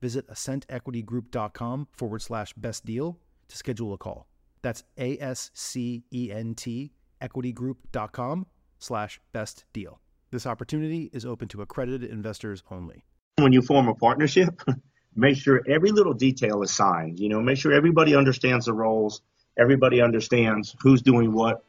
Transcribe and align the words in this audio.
visit 0.00 0.28
ascentequitygroup.com 0.28 1.88
forward 1.92 2.22
slash 2.22 2.52
best 2.54 2.84
deal 2.84 3.18
to 3.48 3.56
schedule 3.56 3.92
a 3.92 3.98
call. 3.98 4.26
That's 4.62 4.84
A 4.98 5.18
S 5.18 5.50
C 5.54 6.04
E 6.12 6.30
N 6.32 6.54
T 6.54 6.92
equitygroup.com 7.20 8.46
slash 8.78 9.20
best 9.32 9.64
deal. 9.72 10.00
This 10.30 10.46
opportunity 10.46 11.10
is 11.12 11.24
open 11.24 11.48
to 11.48 11.62
accredited 11.62 12.10
investors 12.10 12.62
only. 12.70 13.04
When 13.36 13.52
you 13.52 13.62
form 13.62 13.88
a 13.88 13.94
partnership, 13.94 14.60
make 15.16 15.36
sure 15.36 15.62
every 15.66 15.90
little 15.90 16.12
detail 16.14 16.62
is 16.62 16.74
signed. 16.74 17.18
You 17.18 17.28
know, 17.28 17.40
make 17.40 17.58
sure 17.58 17.72
everybody 17.72 18.14
understands 18.14 18.66
the 18.66 18.72
roles, 18.72 19.22
everybody 19.58 20.00
understands 20.00 20.76
who's 20.80 21.02
doing 21.02 21.32
what, 21.32 21.64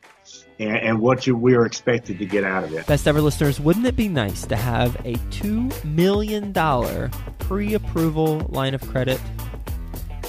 and, 0.59 0.77
and 0.77 0.99
what 0.99 1.25
you, 1.25 1.35
we 1.35 1.55
are 1.55 1.65
expected 1.65 2.19
to 2.19 2.25
get 2.25 2.43
out 2.43 2.63
of 2.63 2.73
it. 2.73 2.85
Best 2.87 3.07
ever 3.07 3.21
listeners, 3.21 3.59
wouldn't 3.59 3.85
it 3.85 3.95
be 3.95 4.07
nice 4.07 4.45
to 4.45 4.55
have 4.55 4.95
a 5.05 5.13
$2 5.31 5.83
million 5.85 6.53
pre 7.39 7.73
approval 7.73 8.39
line 8.49 8.73
of 8.73 8.81
credit? 8.89 9.19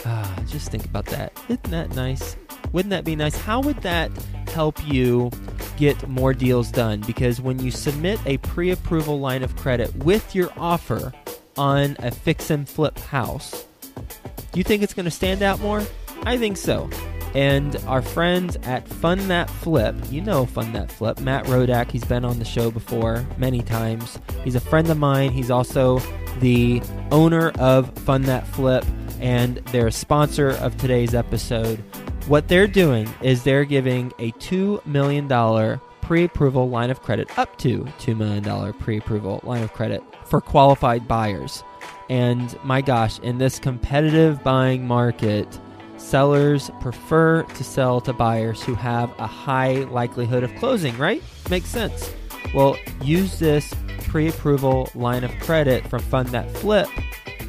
Ah, 0.06 0.42
just 0.46 0.70
think 0.70 0.84
about 0.84 1.06
that. 1.06 1.32
Isn't 1.48 1.70
that 1.70 1.94
nice? 1.94 2.36
Wouldn't 2.72 2.90
that 2.90 3.04
be 3.04 3.16
nice? 3.16 3.36
How 3.36 3.60
would 3.60 3.78
that 3.82 4.10
help 4.48 4.78
you 4.86 5.30
get 5.76 6.08
more 6.08 6.32
deals 6.32 6.70
done? 6.70 7.00
Because 7.00 7.40
when 7.40 7.58
you 7.58 7.70
submit 7.70 8.20
a 8.26 8.38
pre 8.38 8.70
approval 8.70 9.20
line 9.20 9.42
of 9.42 9.54
credit 9.56 9.94
with 9.96 10.34
your 10.34 10.50
offer 10.56 11.12
on 11.56 11.96
a 11.98 12.10
fix 12.10 12.50
and 12.50 12.68
flip 12.68 12.98
house, 12.98 13.66
do 14.52 14.58
you 14.58 14.64
think 14.64 14.82
it's 14.82 14.94
going 14.94 15.04
to 15.04 15.10
stand 15.10 15.42
out 15.42 15.60
more? 15.60 15.82
I 16.22 16.36
think 16.36 16.56
so. 16.56 16.88
And 17.34 17.76
our 17.86 18.02
friends 18.02 18.56
at 18.64 18.88
Fund 18.88 19.20
That 19.22 19.48
Flip, 19.48 19.94
you 20.10 20.20
know 20.20 20.46
Fund 20.46 20.74
That 20.74 20.90
Flip, 20.90 21.20
Matt 21.20 21.44
Rodak, 21.46 21.90
he's 21.90 22.04
been 22.04 22.24
on 22.24 22.38
the 22.38 22.44
show 22.44 22.70
before 22.70 23.24
many 23.38 23.62
times. 23.62 24.18
He's 24.42 24.56
a 24.56 24.60
friend 24.60 24.88
of 24.90 24.98
mine. 24.98 25.30
He's 25.30 25.50
also 25.50 26.00
the 26.40 26.82
owner 27.12 27.50
of 27.58 27.92
Fund 27.98 28.24
That 28.24 28.46
Flip, 28.48 28.84
and 29.20 29.56
they're 29.72 29.86
a 29.86 29.92
sponsor 29.92 30.50
of 30.50 30.76
today's 30.76 31.14
episode. 31.14 31.78
What 32.26 32.48
they're 32.48 32.66
doing 32.66 33.08
is 33.22 33.42
they're 33.42 33.64
giving 33.64 34.12
a 34.18 34.32
$2 34.32 34.84
million 34.86 35.28
pre 36.02 36.24
approval 36.24 36.68
line 36.68 36.90
of 36.90 37.00
credit, 37.02 37.38
up 37.38 37.56
to 37.58 37.84
$2 38.00 38.16
million 38.16 38.72
pre 38.74 38.98
approval 38.98 39.40
line 39.44 39.62
of 39.62 39.72
credit 39.72 40.02
for 40.26 40.40
qualified 40.40 41.06
buyers. 41.06 41.62
And 42.08 42.58
my 42.64 42.80
gosh, 42.80 43.20
in 43.20 43.38
this 43.38 43.60
competitive 43.60 44.42
buying 44.42 44.86
market, 44.86 45.60
sellers 46.00 46.70
prefer 46.80 47.42
to 47.42 47.64
sell 47.64 48.00
to 48.00 48.12
buyers 48.12 48.62
who 48.62 48.74
have 48.74 49.12
a 49.18 49.26
high 49.26 49.84
likelihood 49.90 50.42
of 50.42 50.54
closing, 50.56 50.96
right? 50.98 51.22
Makes 51.48 51.68
sense. 51.68 52.12
Well, 52.54 52.76
use 53.02 53.38
this 53.38 53.72
pre 54.08 54.28
approval 54.28 54.90
line 54.94 55.24
of 55.24 55.30
credit 55.40 55.86
from 55.88 56.00
Fund 56.00 56.30
That 56.30 56.50
Flip, 56.56 56.88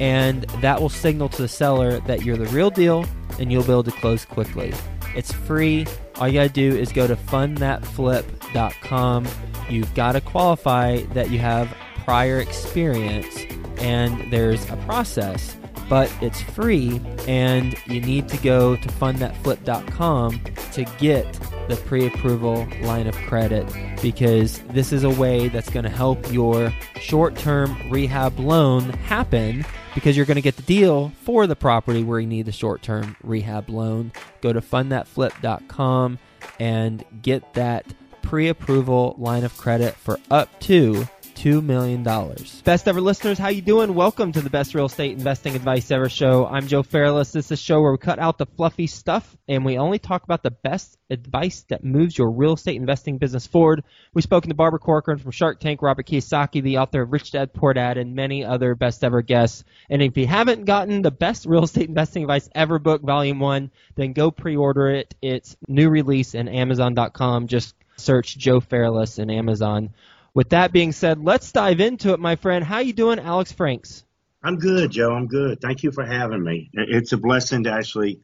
and 0.00 0.44
that 0.60 0.80
will 0.80 0.88
signal 0.88 1.28
to 1.30 1.42
the 1.42 1.48
seller 1.48 1.98
that 2.00 2.24
you're 2.24 2.36
the 2.36 2.46
real 2.46 2.70
deal 2.70 3.04
and 3.38 3.50
you'll 3.50 3.64
be 3.64 3.72
able 3.72 3.82
to 3.84 3.90
close 3.92 4.24
quickly. 4.24 4.72
It's 5.14 5.32
free. 5.32 5.86
All 6.16 6.28
you 6.28 6.34
got 6.34 6.42
to 6.44 6.50
do 6.50 6.76
is 6.76 6.92
go 6.92 7.06
to 7.06 7.16
fundthatflip.com. 7.16 9.28
You've 9.68 9.94
got 9.94 10.12
to 10.12 10.20
qualify 10.20 11.02
that 11.14 11.30
you 11.30 11.38
have 11.38 11.74
prior 12.04 12.38
experience, 12.38 13.34
and 13.78 14.32
there's 14.32 14.68
a 14.70 14.76
process, 14.86 15.56
but 15.92 16.10
it's 16.22 16.40
free, 16.40 16.98
and 17.28 17.76
you 17.86 18.00
need 18.00 18.26
to 18.26 18.38
go 18.38 18.76
to 18.76 18.88
fundthatflip.com 18.88 20.40
to 20.72 20.84
get 20.98 21.30
the 21.68 21.76
pre 21.84 22.06
approval 22.06 22.66
line 22.80 23.06
of 23.06 23.14
credit 23.26 23.70
because 24.00 24.60
this 24.70 24.90
is 24.90 25.04
a 25.04 25.10
way 25.10 25.48
that's 25.48 25.68
going 25.68 25.84
to 25.84 25.90
help 25.90 26.32
your 26.32 26.72
short 26.98 27.36
term 27.36 27.76
rehab 27.90 28.40
loan 28.40 28.88
happen 28.88 29.66
because 29.94 30.16
you're 30.16 30.24
going 30.24 30.36
to 30.36 30.40
get 30.40 30.56
the 30.56 30.62
deal 30.62 31.10
for 31.24 31.46
the 31.46 31.54
property 31.54 32.02
where 32.02 32.20
you 32.20 32.26
need 32.26 32.46
the 32.46 32.52
short 32.52 32.80
term 32.80 33.14
rehab 33.22 33.68
loan. 33.68 34.12
Go 34.40 34.50
to 34.54 34.62
fundthatflip.com 34.62 36.18
and 36.58 37.04
get 37.20 37.52
that 37.52 37.84
pre 38.22 38.48
approval 38.48 39.14
line 39.18 39.44
of 39.44 39.54
credit 39.58 39.94
for 39.96 40.18
up 40.30 40.58
to 40.60 41.06
$2 41.42 41.60
million. 41.60 42.04
Best 42.62 42.86
ever 42.86 43.00
listeners, 43.00 43.36
how 43.36 43.48
you 43.48 43.62
doing? 43.62 43.94
Welcome 43.94 44.30
to 44.30 44.40
the 44.40 44.48
best 44.48 44.76
real 44.76 44.86
estate 44.86 45.10
investing 45.10 45.56
advice 45.56 45.90
ever 45.90 46.08
show. 46.08 46.46
I'm 46.46 46.68
Joe 46.68 46.84
Fairless. 46.84 47.32
This 47.32 47.46
is 47.46 47.50
a 47.50 47.56
show 47.56 47.80
where 47.80 47.90
we 47.90 47.98
cut 47.98 48.20
out 48.20 48.38
the 48.38 48.46
fluffy 48.46 48.86
stuff 48.86 49.36
and 49.48 49.64
we 49.64 49.76
only 49.76 49.98
talk 49.98 50.22
about 50.22 50.44
the 50.44 50.52
best 50.52 50.96
advice 51.10 51.64
that 51.68 51.82
moves 51.82 52.16
your 52.16 52.30
real 52.30 52.52
estate 52.52 52.76
investing 52.76 53.18
business 53.18 53.44
forward. 53.44 53.82
We've 54.14 54.22
spoken 54.22 54.50
to 54.50 54.54
Barbara 54.54 54.78
Corcoran 54.78 55.18
from 55.18 55.32
Shark 55.32 55.58
Tank, 55.58 55.82
Robert 55.82 56.06
Kiyosaki, 56.06 56.62
the 56.62 56.78
author 56.78 57.02
of 57.02 57.12
Rich 57.12 57.32
Dad 57.32 57.52
Poor 57.52 57.74
Dad, 57.74 57.98
and 57.98 58.14
many 58.14 58.44
other 58.44 58.76
best 58.76 59.02
ever 59.02 59.20
guests. 59.20 59.64
And 59.90 60.00
if 60.00 60.16
you 60.16 60.28
haven't 60.28 60.64
gotten 60.64 61.02
the 61.02 61.10
best 61.10 61.44
real 61.44 61.64
estate 61.64 61.88
investing 61.88 62.22
advice 62.22 62.48
ever 62.54 62.78
book, 62.78 63.02
volume 63.02 63.40
one, 63.40 63.72
then 63.96 64.12
go 64.12 64.30
pre-order 64.30 64.90
it. 64.90 65.16
It's 65.20 65.56
new 65.66 65.90
release 65.90 66.36
in 66.36 66.46
Amazon.com. 66.46 67.48
Just 67.48 67.74
search 67.96 68.38
Joe 68.38 68.60
Fairless 68.60 69.18
in 69.18 69.28
Amazon. 69.28 69.90
With 70.34 70.50
that 70.50 70.72
being 70.72 70.92
said, 70.92 71.22
let's 71.22 71.52
dive 71.52 71.80
into 71.80 72.14
it, 72.14 72.20
my 72.20 72.36
friend. 72.36 72.64
How 72.64 72.78
you 72.78 72.94
doing, 72.94 73.18
Alex 73.18 73.52
Franks? 73.52 74.04
I'm 74.42 74.56
good, 74.56 74.90
Joe. 74.90 75.12
I'm 75.14 75.26
good. 75.26 75.60
Thank 75.60 75.82
you 75.82 75.92
for 75.92 76.04
having 76.04 76.42
me. 76.42 76.70
It's 76.72 77.12
a 77.12 77.18
blessing 77.18 77.64
to 77.64 77.72
actually 77.72 78.20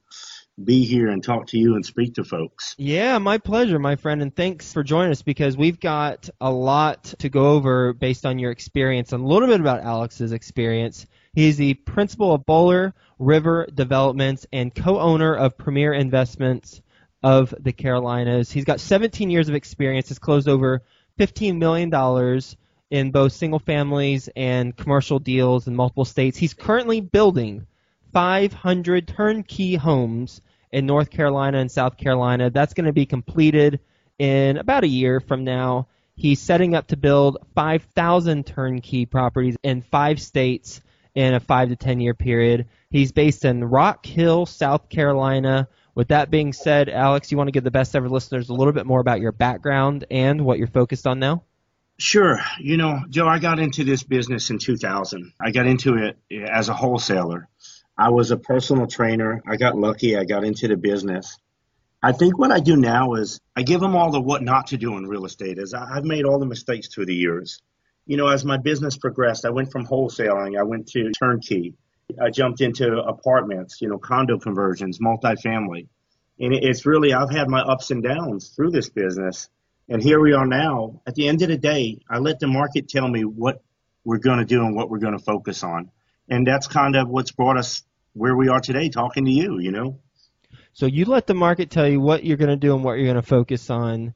be 0.63 0.85
here 0.85 1.09
and 1.09 1.23
talk 1.23 1.49
to 1.49 1.59
you 1.59 1.77
and 1.77 1.85
speak 1.85 2.15
to 2.15 2.25
folks. 2.25 2.75
Yeah, 2.79 3.19
my 3.19 3.39
pleasure, 3.39 3.79
my 3.79 3.97
friend, 3.97 4.23
and 4.23 4.35
thanks 4.35 4.73
for 4.73 4.83
joining 4.83 5.13
us 5.13 5.23
because 5.23 5.57
we've 5.57 5.79
got 5.79 6.31
a 6.41 6.51
lot 6.51 7.05
to 7.19 7.29
go 7.29 7.51
over 7.53 7.93
based 7.93 8.25
on 8.27 8.39
your 8.39 8.51
experience 8.51 9.13
and 9.13 9.23
a 9.23 9.27
little 9.27 9.47
bit 9.47 9.61
about 9.61 9.83
Alex's 9.83 10.33
experience. 10.33 11.07
He's 11.35 11.59
the 11.59 11.75
principal 11.75 12.33
of 12.33 12.47
Bowler 12.47 12.95
River 13.19 13.69
Developments 13.73 14.47
and 14.53 14.75
co-owner 14.75 15.37
of 15.37 15.59
Premier 15.59 15.93
Investments 15.93 16.81
of 17.23 17.55
the 17.61 17.73
Carolinas. 17.73 18.51
He's 18.51 18.65
got 18.65 18.81
17 18.81 19.31
years 19.31 19.49
of 19.49 19.55
experience. 19.55 20.09
Has 20.09 20.19
closed 20.19 20.49
over 20.49 20.83
$15 21.19 21.59
million 21.59 22.41
in 22.91 23.11
both 23.11 23.33
single 23.33 23.59
families 23.59 24.29
and 24.37 24.77
commercial 24.77 25.19
deals 25.19 25.67
in 25.67 25.77
multiple 25.77 26.05
states. 26.05 26.39
He's 26.39 26.55
currently 26.55 27.01
building 27.01 27.67
500 28.13 29.09
turnkey 29.09 29.75
homes 29.75 30.41
in 30.73 30.87
North 30.87 31.11
Carolina 31.11 31.59
and 31.59 31.71
South 31.71 31.97
Carolina. 31.97 32.51
That's 32.51 32.75
going 32.75 32.87
to 32.87 32.93
be 32.93 33.07
completed 33.07 33.81
in 34.19 34.57
about 34.57 34.85
a 34.85 34.89
year 34.89 35.21
from 35.21 35.45
now. 35.45 35.89
He's 36.15 36.41
setting 36.41 36.75
up 36.75 36.89
to 36.89 36.97
build 36.97 37.39
5,000 37.55 38.47
turnkey 38.47 39.07
properties 39.07 39.57
in 39.63 39.83
five 39.83 40.21
states 40.21 40.83
in 41.15 41.35
a 41.35 41.41
five 41.41 41.69
to 41.69 41.77
10 41.77 42.01
year 42.01 42.15
period. 42.15 42.67
He's 42.91 43.13
based 43.13 43.45
in 43.45 43.65
Rock 43.65 44.05
Hill, 44.07 44.47
South 44.47 44.89
Carolina. 44.89 45.69
With 45.99 46.09
that 46.09 46.31
being 46.31 46.53
said, 46.53 46.89
Alex, 46.89 47.33
you 47.33 47.37
want 47.37 47.49
to 47.49 47.53
give 47.53 47.65
the 47.65 47.73
best 47.73 47.97
ever 47.97 48.09
listeners 48.09 48.51
a 48.51 48.55
little 48.55 48.73
bit 48.73 48.87
more 48.87 49.01
about 49.01 49.21
your 49.21 49.33
background 49.33 50.05
and 50.13 50.45
what 50.45 50.57
you're 50.57 50.69
focused 50.69 51.09
on 51.09 51.19
now? 51.19 51.43
Sure. 51.99 52.39
You 52.61 52.77
know, 52.77 53.01
Joe, 53.11 53.27
I 53.27 53.41
got 53.41 53.59
into 53.59 53.83
this 53.83 54.05
business 54.05 54.51
in 54.51 54.59
2000. 54.59 55.33
I 55.41 55.51
got 55.51 55.67
into 55.67 55.97
it 55.97 56.17
as 56.31 56.69
a 56.69 56.73
wholesaler. 56.73 57.49
I 57.99 58.11
was 58.11 58.31
a 58.31 58.37
personal 58.37 58.87
trainer. 58.87 59.43
I 59.45 59.57
got 59.57 59.77
lucky. 59.77 60.17
I 60.17 60.23
got 60.23 60.45
into 60.45 60.69
the 60.69 60.77
business. 60.77 61.37
I 62.01 62.13
think 62.13 62.39
what 62.39 62.53
I 62.53 62.61
do 62.61 62.77
now 62.77 63.15
is 63.15 63.41
I 63.57 63.65
give 63.65 63.81
them 63.81 63.97
all 63.97 64.13
the 64.13 64.21
what 64.21 64.45
not 64.45 64.69
to 64.69 64.77
do 64.77 64.97
in 64.99 65.09
real 65.09 65.25
estate. 65.25 65.59
Is 65.59 65.75
I've 65.75 66.05
made 66.05 66.25
all 66.25 66.39
the 66.39 66.47
mistakes 66.47 66.87
through 66.87 67.07
the 67.07 67.17
years. 67.17 67.61
You 68.07 68.17
know, 68.17 68.29
as 68.29 68.45
my 68.45 68.59
business 68.59 68.97
progressed, 68.97 69.45
I 69.45 69.51
went 69.51 69.73
from 69.73 69.85
wholesaling, 69.85 70.57
I 70.57 70.63
went 70.63 70.87
to 70.91 71.11
turnkey, 71.11 71.75
I 72.21 72.31
jumped 72.31 72.61
into 72.63 72.97
apartments, 72.97 73.81
you 73.83 73.89
know, 73.89 73.99
condo 73.99 74.39
conversions, 74.39 74.99
multifamily. 74.99 75.89
And 76.41 76.55
it's 76.55 76.87
really, 76.87 77.13
I've 77.13 77.31
had 77.31 77.49
my 77.49 77.61
ups 77.61 77.91
and 77.91 78.03
downs 78.03 78.49
through 78.49 78.71
this 78.71 78.89
business. 78.89 79.49
And 79.89 80.03
here 80.03 80.21
we 80.21 80.33
are 80.33 80.47
now. 80.47 81.03
At 81.07 81.15
the 81.15 81.29
end 81.29 81.43
of 81.43 81.49
the 81.49 81.59
day, 81.59 82.01
I 82.09 82.19
let 82.19 82.41
the 82.41 82.47
market 82.47 82.89
tell 82.89 83.07
me 83.07 83.23
what 83.25 83.63
we're 84.05 84.19
going 84.19 84.39
to 84.39 84.45
do 84.45 84.63
and 84.65 84.75
what 84.75 84.89
we're 84.89 84.99
going 84.99 85.19
to 85.19 85.23
focus 85.23 85.63
on. 85.63 85.91
And 86.29 86.47
that's 86.47 86.67
kind 86.67 86.97
of 86.97 87.09
what's 87.09 87.31
brought 87.31 87.59
us 87.59 87.83
where 88.15 88.37
we 88.37 88.49
are 88.49 88.61
today 88.61 88.89
talking 88.89 89.27
to 89.27 89.31
you, 89.31 89.59
you 89.59 89.71
know? 89.71 89.99
So 90.73 90.87
you 90.87 91.05
let 91.05 91.27
the 91.27 91.35
market 91.35 91.71
tell 91.71 91.89
you 91.89 92.01
what 92.01 92.25
you're 92.25 92.37
going 92.37 92.51
to 92.51 92.57
do 92.57 92.75
and 92.75 92.85
what 92.85 92.95
you're 92.95 93.07
going 93.07 93.17
to 93.17 93.23
focus 93.23 93.69
on. 93.69 94.15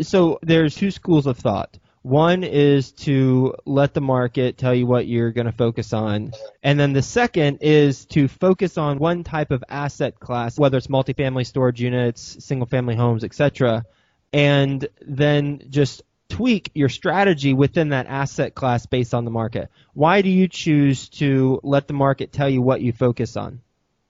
So 0.00 0.38
there's 0.42 0.76
two 0.76 0.90
schools 0.90 1.26
of 1.26 1.38
thought. 1.38 1.78
One 2.04 2.44
is 2.44 2.92
to 2.92 3.54
let 3.64 3.94
the 3.94 4.02
market 4.02 4.58
tell 4.58 4.74
you 4.74 4.86
what 4.86 5.06
you're 5.06 5.32
going 5.32 5.46
to 5.46 5.52
focus 5.52 5.94
on. 5.94 6.32
And 6.62 6.78
then 6.78 6.92
the 6.92 7.00
second 7.00 7.60
is 7.62 8.04
to 8.06 8.28
focus 8.28 8.76
on 8.76 8.98
one 8.98 9.24
type 9.24 9.50
of 9.50 9.64
asset 9.70 10.20
class, 10.20 10.58
whether 10.58 10.76
it's 10.76 10.88
multifamily 10.88 11.46
storage 11.46 11.80
units, 11.80 12.44
single 12.44 12.66
family 12.66 12.94
homes, 12.94 13.24
etc. 13.24 13.86
And 14.34 14.86
then 15.00 15.62
just 15.70 16.02
tweak 16.28 16.70
your 16.74 16.90
strategy 16.90 17.54
within 17.54 17.88
that 17.88 18.06
asset 18.06 18.54
class 18.54 18.84
based 18.84 19.14
on 19.14 19.24
the 19.24 19.30
market. 19.30 19.70
Why 19.94 20.20
do 20.20 20.28
you 20.28 20.46
choose 20.46 21.08
to 21.20 21.58
let 21.62 21.88
the 21.88 21.94
market 21.94 22.32
tell 22.32 22.50
you 22.50 22.60
what 22.60 22.82
you 22.82 22.92
focus 22.92 23.34
on? 23.34 23.62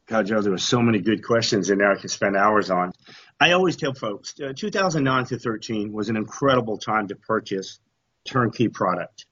God, 0.07 0.27
Joe, 0.27 0.43
there 0.43 0.51
were 0.51 0.59
so 0.59 0.83
many 0.83 0.99
good 0.99 1.25
questions 1.25 1.71
in 1.71 1.79
there 1.79 1.93
I 1.93 1.97
could 1.97 2.11
spend 2.11 2.37
hours 2.37 2.71
on. 2.71 2.93
I 3.41 3.53
always 3.53 3.77
tell 3.77 3.95
folks, 3.95 4.35
uh, 4.41 4.53
2009 4.57 5.27
to 5.27 5.39
13 5.39 5.93
was 5.93 6.09
an 6.09 6.17
incredible 6.17 6.79
time 6.79 7.09
to 7.09 7.17
purchase 7.17 7.81
turnkey 8.25 8.69
product. 8.69 9.27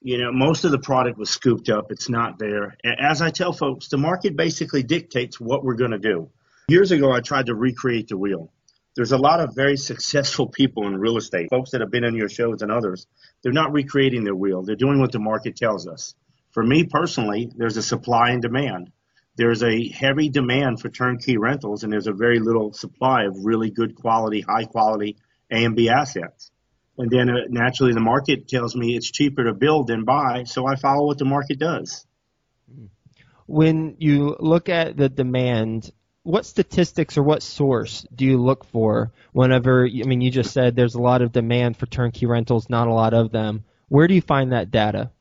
You 0.00 0.18
know, 0.18 0.32
most 0.32 0.64
of 0.64 0.70
the 0.70 0.78
product 0.78 1.18
was 1.18 1.30
scooped 1.30 1.68
up. 1.68 1.90
It's 1.90 2.08
not 2.08 2.38
there. 2.38 2.76
As 2.84 3.20
I 3.20 3.30
tell 3.30 3.52
folks, 3.52 3.88
the 3.88 3.98
market 3.98 4.36
basically 4.36 4.84
dictates 4.84 5.40
what 5.40 5.64
we're 5.64 5.74
going 5.74 5.90
to 5.90 5.98
do. 5.98 6.30
Years 6.68 6.92
ago, 6.92 7.10
I 7.10 7.20
tried 7.20 7.46
to 7.46 7.54
recreate 7.54 8.08
the 8.08 8.16
wheel. 8.16 8.52
There's 8.94 9.12
a 9.12 9.18
lot 9.18 9.40
of 9.40 9.54
very 9.54 9.76
successful 9.76 10.48
people 10.48 10.86
in 10.86 10.96
real 10.96 11.16
estate, 11.16 11.48
folks 11.50 11.70
that 11.72 11.80
have 11.80 11.90
been 11.90 12.04
on 12.04 12.14
your 12.14 12.28
shows 12.28 12.62
and 12.62 12.70
others. 12.70 13.06
They're 13.42 13.52
not 13.52 13.72
recreating 13.72 14.22
their 14.22 14.34
wheel. 14.34 14.62
They're 14.62 14.76
doing 14.76 15.00
what 15.00 15.12
the 15.12 15.18
market 15.18 15.56
tells 15.56 15.88
us. 15.88 16.14
For 16.50 16.62
me 16.62 16.84
personally, 16.84 17.50
there's 17.56 17.76
a 17.76 17.82
supply 17.82 18.30
and 18.30 18.40
demand 18.40 18.92
there's 19.38 19.62
a 19.62 19.88
heavy 19.88 20.28
demand 20.28 20.80
for 20.80 20.88
turnkey 20.88 21.38
rentals 21.38 21.84
and 21.84 21.92
there's 21.92 22.08
a 22.08 22.12
very 22.12 22.40
little 22.40 22.72
supply 22.72 23.24
of 23.24 23.44
really 23.44 23.70
good 23.70 23.94
quality, 23.94 24.40
high 24.40 24.64
quality 24.64 25.16
A 25.50 25.64
and 25.64 25.76
B 25.76 25.88
assets. 25.88 26.50
And 26.98 27.08
then 27.08 27.30
uh, 27.30 27.34
naturally 27.48 27.92
the 27.94 28.00
market 28.00 28.48
tells 28.48 28.74
me 28.74 28.96
it's 28.96 29.10
cheaper 29.10 29.44
to 29.44 29.54
build 29.54 29.86
than 29.86 30.04
buy, 30.04 30.42
so 30.42 30.66
I 30.66 30.74
follow 30.74 31.06
what 31.06 31.18
the 31.18 31.24
market 31.24 31.60
does. 31.60 32.04
When 33.46 33.94
you 33.98 34.36
look 34.40 34.68
at 34.68 34.96
the 34.96 35.08
demand, 35.08 35.92
what 36.24 36.44
statistics 36.44 37.16
or 37.16 37.22
what 37.22 37.44
source 37.44 38.04
do 38.12 38.24
you 38.26 38.38
look 38.38 38.64
for 38.64 39.12
whenever, 39.32 39.86
I 39.86 40.02
mean, 40.04 40.20
you 40.20 40.32
just 40.32 40.52
said 40.52 40.74
there's 40.74 40.96
a 40.96 41.00
lot 41.00 41.22
of 41.22 41.30
demand 41.30 41.76
for 41.76 41.86
turnkey 41.86 42.26
rentals, 42.26 42.68
not 42.68 42.88
a 42.88 42.92
lot 42.92 43.14
of 43.14 43.30
them. 43.30 43.62
Where 43.88 44.08
do 44.08 44.14
you 44.14 44.20
find 44.20 44.50
that 44.50 44.72
data? 44.72 45.12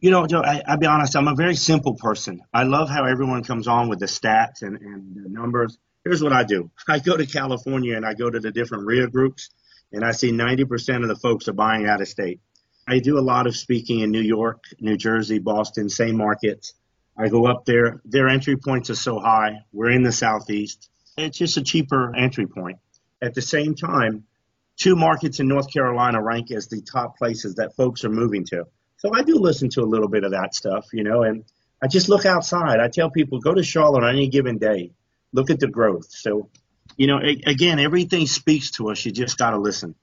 You 0.00 0.10
know, 0.10 0.26
Joe, 0.26 0.40
I, 0.42 0.62
I'll 0.66 0.78
be 0.78 0.86
honest, 0.86 1.14
I'm 1.14 1.28
a 1.28 1.34
very 1.34 1.54
simple 1.54 1.94
person. 1.94 2.40
I 2.54 2.62
love 2.62 2.88
how 2.88 3.04
everyone 3.04 3.44
comes 3.44 3.68
on 3.68 3.90
with 3.90 3.98
the 3.98 4.06
stats 4.06 4.62
and, 4.62 4.80
and 4.80 5.14
the 5.14 5.28
numbers. 5.28 5.76
Here's 6.04 6.22
what 6.22 6.32
I 6.32 6.42
do. 6.42 6.70
I 6.88 7.00
go 7.00 7.18
to 7.18 7.26
California 7.26 7.96
and 7.96 8.06
I 8.06 8.14
go 8.14 8.30
to 8.30 8.40
the 8.40 8.50
different 8.50 8.86
REIA 8.86 9.08
groups 9.08 9.50
and 9.92 10.02
I 10.02 10.12
see 10.12 10.32
90% 10.32 11.02
of 11.02 11.08
the 11.08 11.16
folks 11.16 11.48
are 11.48 11.52
buying 11.52 11.86
out 11.86 12.00
of 12.00 12.08
state. 12.08 12.40
I 12.88 13.00
do 13.00 13.18
a 13.18 13.20
lot 13.20 13.46
of 13.46 13.54
speaking 13.54 14.00
in 14.00 14.10
New 14.10 14.22
York, 14.22 14.64
New 14.80 14.96
Jersey, 14.96 15.38
Boston, 15.38 15.90
same 15.90 16.16
markets. 16.16 16.72
I 17.16 17.28
go 17.28 17.46
up 17.46 17.66
there. 17.66 18.00
Their 18.06 18.28
entry 18.28 18.56
points 18.56 18.88
are 18.88 18.94
so 18.94 19.18
high. 19.18 19.58
We're 19.70 19.90
in 19.90 20.02
the 20.02 20.12
Southeast. 20.12 20.88
It's 21.18 21.36
just 21.36 21.58
a 21.58 21.62
cheaper 21.62 22.16
entry 22.16 22.46
point. 22.46 22.78
At 23.20 23.34
the 23.34 23.42
same 23.42 23.74
time, 23.74 24.24
two 24.78 24.96
markets 24.96 25.40
in 25.40 25.48
North 25.48 25.70
Carolina 25.70 26.22
rank 26.22 26.50
as 26.52 26.68
the 26.68 26.80
top 26.80 27.18
places 27.18 27.56
that 27.56 27.76
folks 27.76 28.04
are 28.04 28.10
moving 28.10 28.46
to. 28.46 28.64
So 29.00 29.10
I 29.14 29.22
do 29.22 29.36
listen 29.36 29.70
to 29.70 29.80
a 29.80 29.88
little 29.88 30.08
bit 30.08 30.24
of 30.24 30.32
that 30.32 30.54
stuff, 30.54 30.88
you 30.92 31.04
know, 31.04 31.22
and 31.22 31.44
I 31.82 31.86
just 31.86 32.10
look 32.10 32.26
outside. 32.26 32.80
I 32.80 32.88
tell 32.88 33.08
people 33.08 33.40
go 33.40 33.54
to 33.54 33.62
Charlotte 33.62 34.04
on 34.04 34.14
any 34.14 34.28
given 34.28 34.58
day, 34.58 34.92
look 35.32 35.48
at 35.48 35.58
the 35.58 35.68
growth. 35.68 36.08
So, 36.10 36.50
you 36.98 37.06
know, 37.06 37.18
again, 37.18 37.78
everything 37.78 38.26
speaks 38.26 38.72
to 38.72 38.90
us. 38.90 39.06
You 39.06 39.10
just 39.10 39.38
got 39.38 39.50
to 39.50 39.58
listen. 39.58 39.94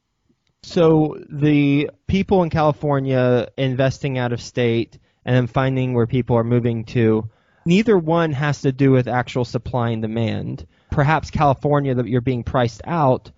So 0.64 1.16
the 1.30 1.92
people 2.08 2.42
in 2.42 2.50
California 2.50 3.50
investing 3.56 4.18
out 4.18 4.34
of 4.34 4.42
state 4.42 4.98
and 5.24 5.36
then 5.36 5.46
finding 5.46 5.94
where 5.94 6.08
people 6.08 6.36
are 6.36 6.44
moving 6.44 6.86
to, 6.86 7.30
neither 7.68 7.96
one 8.00 8.32
has 8.32 8.62
to 8.62 8.72
do 8.72 8.90
with 8.90 9.08
actual 9.08 9.46
supply 9.46 9.92
and 9.92 10.02
demand. 10.02 10.66
Perhaps 10.90 11.30
California 11.30 11.94
that 11.94 12.08
you're 12.08 12.22
being 12.22 12.44
priced 12.44 12.82
out, 12.84 13.30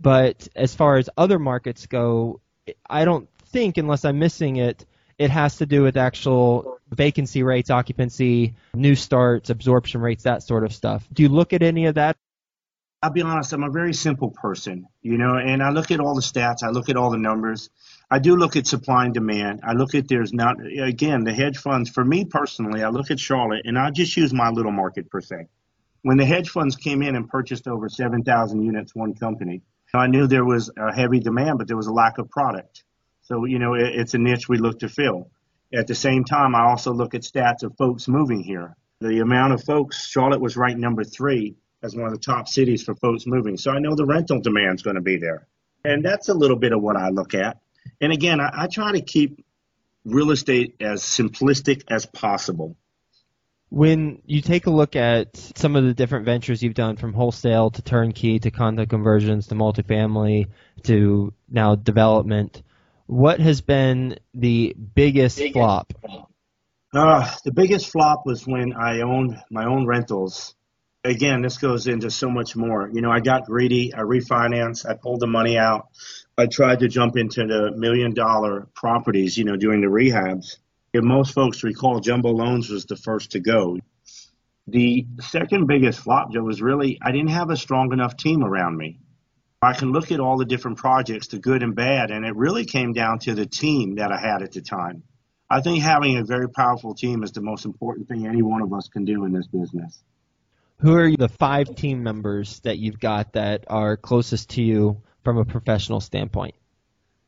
but 0.00 0.46
as 0.54 0.76
far 0.76 0.96
as 0.96 1.10
other 1.16 1.40
markets 1.40 1.86
go, 1.86 2.40
I 2.88 3.04
don't 3.04 3.28
think 3.46 3.78
unless 3.78 4.04
I'm 4.04 4.20
missing 4.20 4.56
it 4.56 4.86
it 5.18 5.30
has 5.30 5.56
to 5.56 5.66
do 5.66 5.82
with 5.82 5.96
actual 5.96 6.78
vacancy 6.90 7.42
rates, 7.42 7.70
occupancy, 7.70 8.54
new 8.74 8.94
starts, 8.94 9.50
absorption 9.50 10.00
rates, 10.00 10.22
that 10.22 10.42
sort 10.42 10.64
of 10.64 10.72
stuff. 10.72 11.06
Do 11.12 11.22
you 11.22 11.28
look 11.28 11.52
at 11.52 11.62
any 11.62 11.86
of 11.86 11.96
that? 11.96 12.16
I'll 13.02 13.10
be 13.10 13.22
honest, 13.22 13.52
I'm 13.52 13.62
a 13.62 13.70
very 13.70 13.94
simple 13.94 14.30
person, 14.30 14.86
you 15.02 15.18
know, 15.18 15.36
and 15.36 15.62
I 15.62 15.70
look 15.70 15.92
at 15.92 16.00
all 16.00 16.16
the 16.16 16.20
stats, 16.20 16.64
I 16.64 16.70
look 16.70 16.88
at 16.88 16.96
all 16.96 17.10
the 17.10 17.18
numbers. 17.18 17.70
I 18.10 18.18
do 18.18 18.36
look 18.36 18.56
at 18.56 18.66
supply 18.66 19.04
and 19.04 19.14
demand. 19.14 19.60
I 19.62 19.74
look 19.74 19.94
at 19.94 20.08
there's 20.08 20.32
not, 20.32 20.56
again, 20.66 21.22
the 21.22 21.32
hedge 21.32 21.58
funds, 21.58 21.90
for 21.90 22.04
me 22.04 22.24
personally, 22.24 22.82
I 22.82 22.88
look 22.88 23.12
at 23.12 23.20
Charlotte 23.20 23.66
and 23.66 23.78
I 23.78 23.90
just 23.90 24.16
use 24.16 24.32
my 24.32 24.50
little 24.50 24.72
market 24.72 25.10
per 25.10 25.20
se. 25.20 25.46
When 26.02 26.16
the 26.16 26.24
hedge 26.24 26.48
funds 26.48 26.74
came 26.74 27.02
in 27.02 27.14
and 27.14 27.28
purchased 27.28 27.68
over 27.68 27.88
7,000 27.88 28.62
units, 28.62 28.94
one 28.94 29.14
company, 29.14 29.62
I 29.94 30.06
knew 30.06 30.26
there 30.26 30.44
was 30.44 30.70
a 30.76 30.92
heavy 30.92 31.20
demand, 31.20 31.58
but 31.58 31.68
there 31.68 31.76
was 31.76 31.86
a 31.86 31.92
lack 31.92 32.18
of 32.18 32.30
product. 32.30 32.82
So, 33.28 33.44
you 33.44 33.58
know, 33.58 33.74
it, 33.74 33.94
it's 33.94 34.14
a 34.14 34.18
niche 34.18 34.48
we 34.48 34.56
look 34.56 34.78
to 34.78 34.88
fill. 34.88 35.30
At 35.72 35.86
the 35.86 35.94
same 35.94 36.24
time, 36.24 36.54
I 36.54 36.62
also 36.62 36.94
look 36.94 37.14
at 37.14 37.22
stats 37.22 37.62
of 37.62 37.76
folks 37.76 38.08
moving 38.08 38.42
here. 38.42 38.74
The 39.00 39.20
amount 39.20 39.52
of 39.52 39.62
folks, 39.62 40.08
Charlotte 40.08 40.40
was 40.40 40.56
ranked 40.56 40.80
number 40.80 41.04
three 41.04 41.56
as 41.82 41.94
one 41.94 42.06
of 42.06 42.12
the 42.12 42.18
top 42.18 42.48
cities 42.48 42.82
for 42.82 42.94
folks 42.94 43.26
moving. 43.26 43.58
So 43.58 43.70
I 43.70 43.80
know 43.80 43.94
the 43.94 44.06
rental 44.06 44.40
demand 44.40 44.78
is 44.78 44.82
going 44.82 44.96
to 44.96 45.02
be 45.02 45.18
there. 45.18 45.46
And 45.84 46.02
that's 46.02 46.30
a 46.30 46.34
little 46.34 46.56
bit 46.56 46.72
of 46.72 46.80
what 46.80 46.96
I 46.96 47.10
look 47.10 47.34
at. 47.34 47.58
And 48.00 48.12
again, 48.12 48.40
I, 48.40 48.50
I 48.62 48.66
try 48.66 48.92
to 48.92 49.02
keep 49.02 49.44
real 50.06 50.30
estate 50.30 50.76
as 50.80 51.02
simplistic 51.02 51.82
as 51.90 52.06
possible. 52.06 52.76
When 53.68 54.22
you 54.24 54.40
take 54.40 54.66
a 54.66 54.70
look 54.70 54.96
at 54.96 55.36
some 55.36 55.76
of 55.76 55.84
the 55.84 55.92
different 55.92 56.24
ventures 56.24 56.62
you've 56.62 56.72
done 56.72 56.96
from 56.96 57.12
wholesale 57.12 57.70
to 57.72 57.82
turnkey 57.82 58.38
to 58.38 58.50
condo 58.50 58.86
conversions 58.86 59.48
to 59.48 59.54
multifamily 59.54 60.46
to 60.84 61.34
now 61.50 61.74
development, 61.74 62.62
what 63.08 63.40
has 63.40 63.62
been 63.62 64.18
the 64.34 64.76
biggest, 64.94 65.38
biggest 65.38 65.54
flop? 65.54 65.92
Uh, 66.94 67.34
the 67.44 67.52
biggest 67.52 67.90
flop 67.90 68.24
was 68.24 68.46
when 68.46 68.74
I 68.74 69.00
owned 69.00 69.36
my 69.50 69.64
own 69.64 69.86
rentals. 69.86 70.54
Again, 71.04 71.40
this 71.40 71.56
goes 71.56 71.86
into 71.86 72.10
so 72.10 72.28
much 72.28 72.54
more. 72.54 72.88
You 72.92 73.00
know, 73.00 73.10
I 73.10 73.20
got 73.20 73.46
greedy. 73.46 73.94
I 73.94 74.00
refinanced. 74.00 74.88
I 74.88 74.94
pulled 74.94 75.20
the 75.20 75.26
money 75.26 75.56
out. 75.56 75.88
I 76.36 76.46
tried 76.46 76.80
to 76.80 76.88
jump 76.88 77.16
into 77.16 77.46
the 77.46 77.72
million 77.74 78.12
dollar 78.12 78.68
properties, 78.74 79.38
you 79.38 79.44
know, 79.44 79.56
during 79.56 79.80
the 79.80 79.86
rehabs. 79.86 80.56
If 80.92 81.02
most 81.02 81.32
folks 81.32 81.64
recall, 81.64 82.00
jumbo 82.00 82.30
loans 82.30 82.68
was 82.68 82.84
the 82.84 82.96
first 82.96 83.32
to 83.32 83.40
go. 83.40 83.78
The 84.66 85.06
second 85.20 85.66
biggest 85.66 86.00
flop, 86.00 86.32
Joe, 86.32 86.42
was 86.42 86.60
really 86.60 86.98
I 87.00 87.10
didn't 87.10 87.30
have 87.30 87.48
a 87.48 87.56
strong 87.56 87.92
enough 87.92 88.18
team 88.18 88.44
around 88.44 88.76
me. 88.76 89.00
I 89.60 89.72
can 89.72 89.90
look 89.90 90.12
at 90.12 90.20
all 90.20 90.38
the 90.38 90.44
different 90.44 90.78
projects, 90.78 91.28
the 91.28 91.38
good 91.40 91.64
and 91.64 91.74
bad, 91.74 92.12
and 92.12 92.24
it 92.24 92.36
really 92.36 92.64
came 92.64 92.92
down 92.92 93.18
to 93.20 93.34
the 93.34 93.46
team 93.46 93.96
that 93.96 94.12
I 94.12 94.18
had 94.18 94.42
at 94.42 94.52
the 94.52 94.60
time. 94.60 95.02
I 95.50 95.62
think 95.62 95.82
having 95.82 96.16
a 96.16 96.24
very 96.24 96.48
powerful 96.48 96.94
team 96.94 97.24
is 97.24 97.32
the 97.32 97.40
most 97.40 97.64
important 97.64 98.06
thing 98.06 98.26
any 98.26 98.42
one 98.42 98.62
of 98.62 98.72
us 98.72 98.88
can 98.88 99.04
do 99.04 99.24
in 99.24 99.32
this 99.32 99.48
business. 99.48 100.00
Who 100.80 100.94
are 100.94 101.10
the 101.16 101.28
five 101.28 101.74
team 101.74 102.04
members 102.04 102.60
that 102.60 102.78
you've 102.78 103.00
got 103.00 103.32
that 103.32 103.64
are 103.66 103.96
closest 103.96 104.50
to 104.50 104.62
you 104.62 105.02
from 105.24 105.38
a 105.38 105.44
professional 105.44 106.00
standpoint? 106.00 106.54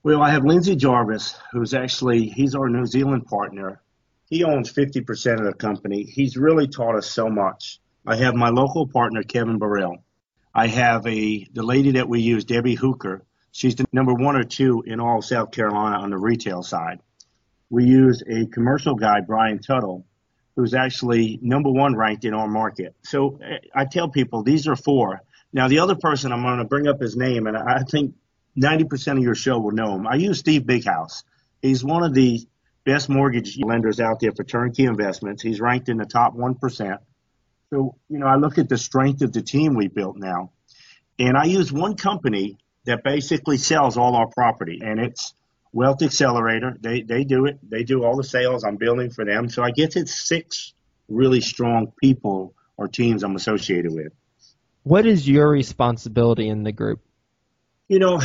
Well, 0.04 0.22
I 0.22 0.30
have 0.30 0.44
Lindsay 0.44 0.76
Jarvis, 0.76 1.36
who's 1.50 1.74
actually 1.74 2.28
he's 2.28 2.54
our 2.54 2.68
New 2.68 2.86
Zealand 2.86 3.26
partner. 3.26 3.82
He 4.26 4.44
owns 4.44 4.72
50% 4.72 5.40
of 5.40 5.46
the 5.46 5.52
company. 5.52 6.04
He's 6.04 6.36
really 6.36 6.68
taught 6.68 6.94
us 6.94 7.10
so 7.10 7.28
much. 7.28 7.80
I 8.06 8.14
have 8.16 8.36
my 8.36 8.50
local 8.50 8.86
partner 8.86 9.24
Kevin 9.24 9.58
Burrell. 9.58 10.04
I 10.54 10.66
have 10.66 11.06
a 11.06 11.46
the 11.52 11.62
lady 11.62 11.92
that 11.92 12.08
we 12.08 12.20
use, 12.20 12.44
Debbie 12.44 12.74
Hooker. 12.74 13.22
She's 13.52 13.76
the 13.76 13.86
number 13.92 14.14
one 14.14 14.36
or 14.36 14.44
two 14.44 14.82
in 14.86 15.00
all 15.00 15.22
South 15.22 15.50
Carolina 15.50 15.98
on 15.98 16.10
the 16.10 16.18
retail 16.18 16.62
side. 16.62 17.00
We 17.68 17.84
use 17.84 18.22
a 18.28 18.46
commercial 18.46 18.94
guy, 18.94 19.20
Brian 19.20 19.60
Tuttle, 19.60 20.04
who's 20.56 20.74
actually 20.74 21.38
number 21.42 21.70
one 21.70 21.96
ranked 21.96 22.24
in 22.24 22.34
our 22.34 22.48
market. 22.48 22.94
So 23.02 23.38
I 23.74 23.84
tell 23.84 24.08
people 24.08 24.42
these 24.42 24.66
are 24.66 24.76
four. 24.76 25.22
Now 25.52 25.68
the 25.68 25.80
other 25.80 25.94
person 25.94 26.32
I'm 26.32 26.42
going 26.42 26.58
to 26.58 26.64
bring 26.64 26.88
up 26.88 27.00
his 27.00 27.16
name, 27.16 27.46
and 27.46 27.56
I 27.56 27.82
think 27.88 28.14
90% 28.58 29.18
of 29.18 29.22
your 29.22 29.34
show 29.34 29.58
will 29.58 29.72
know 29.72 29.94
him. 29.94 30.06
I 30.06 30.16
use 30.16 30.38
Steve 30.40 30.62
Bighouse. 30.62 31.22
He's 31.62 31.84
one 31.84 32.02
of 32.02 32.14
the 32.14 32.40
best 32.84 33.08
mortgage 33.08 33.58
lenders 33.62 34.00
out 34.00 34.20
there 34.20 34.32
for 34.32 34.44
turnkey 34.44 34.84
investments. 34.84 35.42
He's 35.42 35.60
ranked 35.60 35.88
in 35.88 35.96
the 35.96 36.06
top 36.06 36.34
1%. 36.34 36.98
So, 37.70 37.96
you 38.08 38.18
know, 38.18 38.26
I 38.26 38.36
look 38.36 38.58
at 38.58 38.68
the 38.68 38.78
strength 38.78 39.22
of 39.22 39.32
the 39.32 39.42
team 39.42 39.74
we 39.74 39.88
built 39.88 40.16
now. 40.16 40.50
And 41.18 41.36
I 41.36 41.44
use 41.44 41.72
one 41.72 41.96
company 41.96 42.58
that 42.86 43.04
basically 43.04 43.58
sells 43.58 43.96
all 43.96 44.16
our 44.16 44.26
property, 44.26 44.80
and 44.82 44.98
it's 44.98 45.34
Wealth 45.72 46.02
Accelerator. 46.02 46.76
They 46.80 47.02
they 47.02 47.24
do 47.24 47.46
it. 47.46 47.58
They 47.62 47.84
do 47.84 48.04
all 48.04 48.16
the 48.16 48.24
sales. 48.24 48.64
I'm 48.64 48.76
building 48.76 49.10
for 49.10 49.24
them. 49.24 49.48
So 49.48 49.62
I 49.62 49.70
get 49.70 49.92
to 49.92 50.06
six 50.06 50.72
really 51.08 51.40
strong 51.40 51.92
people 52.00 52.54
or 52.76 52.88
teams 52.88 53.22
I'm 53.22 53.36
associated 53.36 53.92
with. 53.92 54.12
What 54.82 55.06
is 55.06 55.28
your 55.28 55.48
responsibility 55.48 56.48
in 56.48 56.62
the 56.62 56.72
group? 56.72 57.00
You 57.86 57.98
know, 57.98 58.20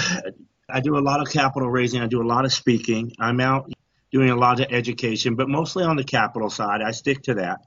I 0.69 0.79
do 0.79 0.97
a 0.97 0.99
lot 1.03 1.21
of 1.21 1.29
capital 1.29 1.69
raising. 1.69 2.01
I 2.01 2.07
do 2.07 2.21
a 2.21 2.27
lot 2.27 2.45
of 2.45 2.53
speaking. 2.53 3.11
I'm 3.19 3.41
out 3.41 3.71
doing 4.11 4.29
a 4.29 4.35
lot 4.35 4.61
of 4.61 4.67
education, 4.71 5.35
but 5.35 5.49
mostly 5.49 5.83
on 5.83 5.97
the 5.97 6.03
capital 6.03 6.49
side. 6.49 6.81
I 6.81 6.91
stick 6.91 7.23
to 7.23 7.35
that. 7.35 7.59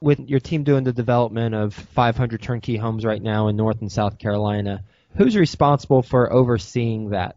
With 0.00 0.28
your 0.28 0.40
team 0.40 0.62
doing 0.62 0.84
the 0.84 0.92
development 0.92 1.54
of 1.54 1.74
500 1.74 2.42
turnkey 2.42 2.76
homes 2.76 3.04
right 3.04 3.22
now 3.22 3.48
in 3.48 3.56
North 3.56 3.80
and 3.80 3.90
South 3.90 4.18
Carolina, 4.18 4.84
who's 5.16 5.36
responsible 5.36 6.02
for 6.02 6.32
overseeing 6.32 7.10
that? 7.10 7.36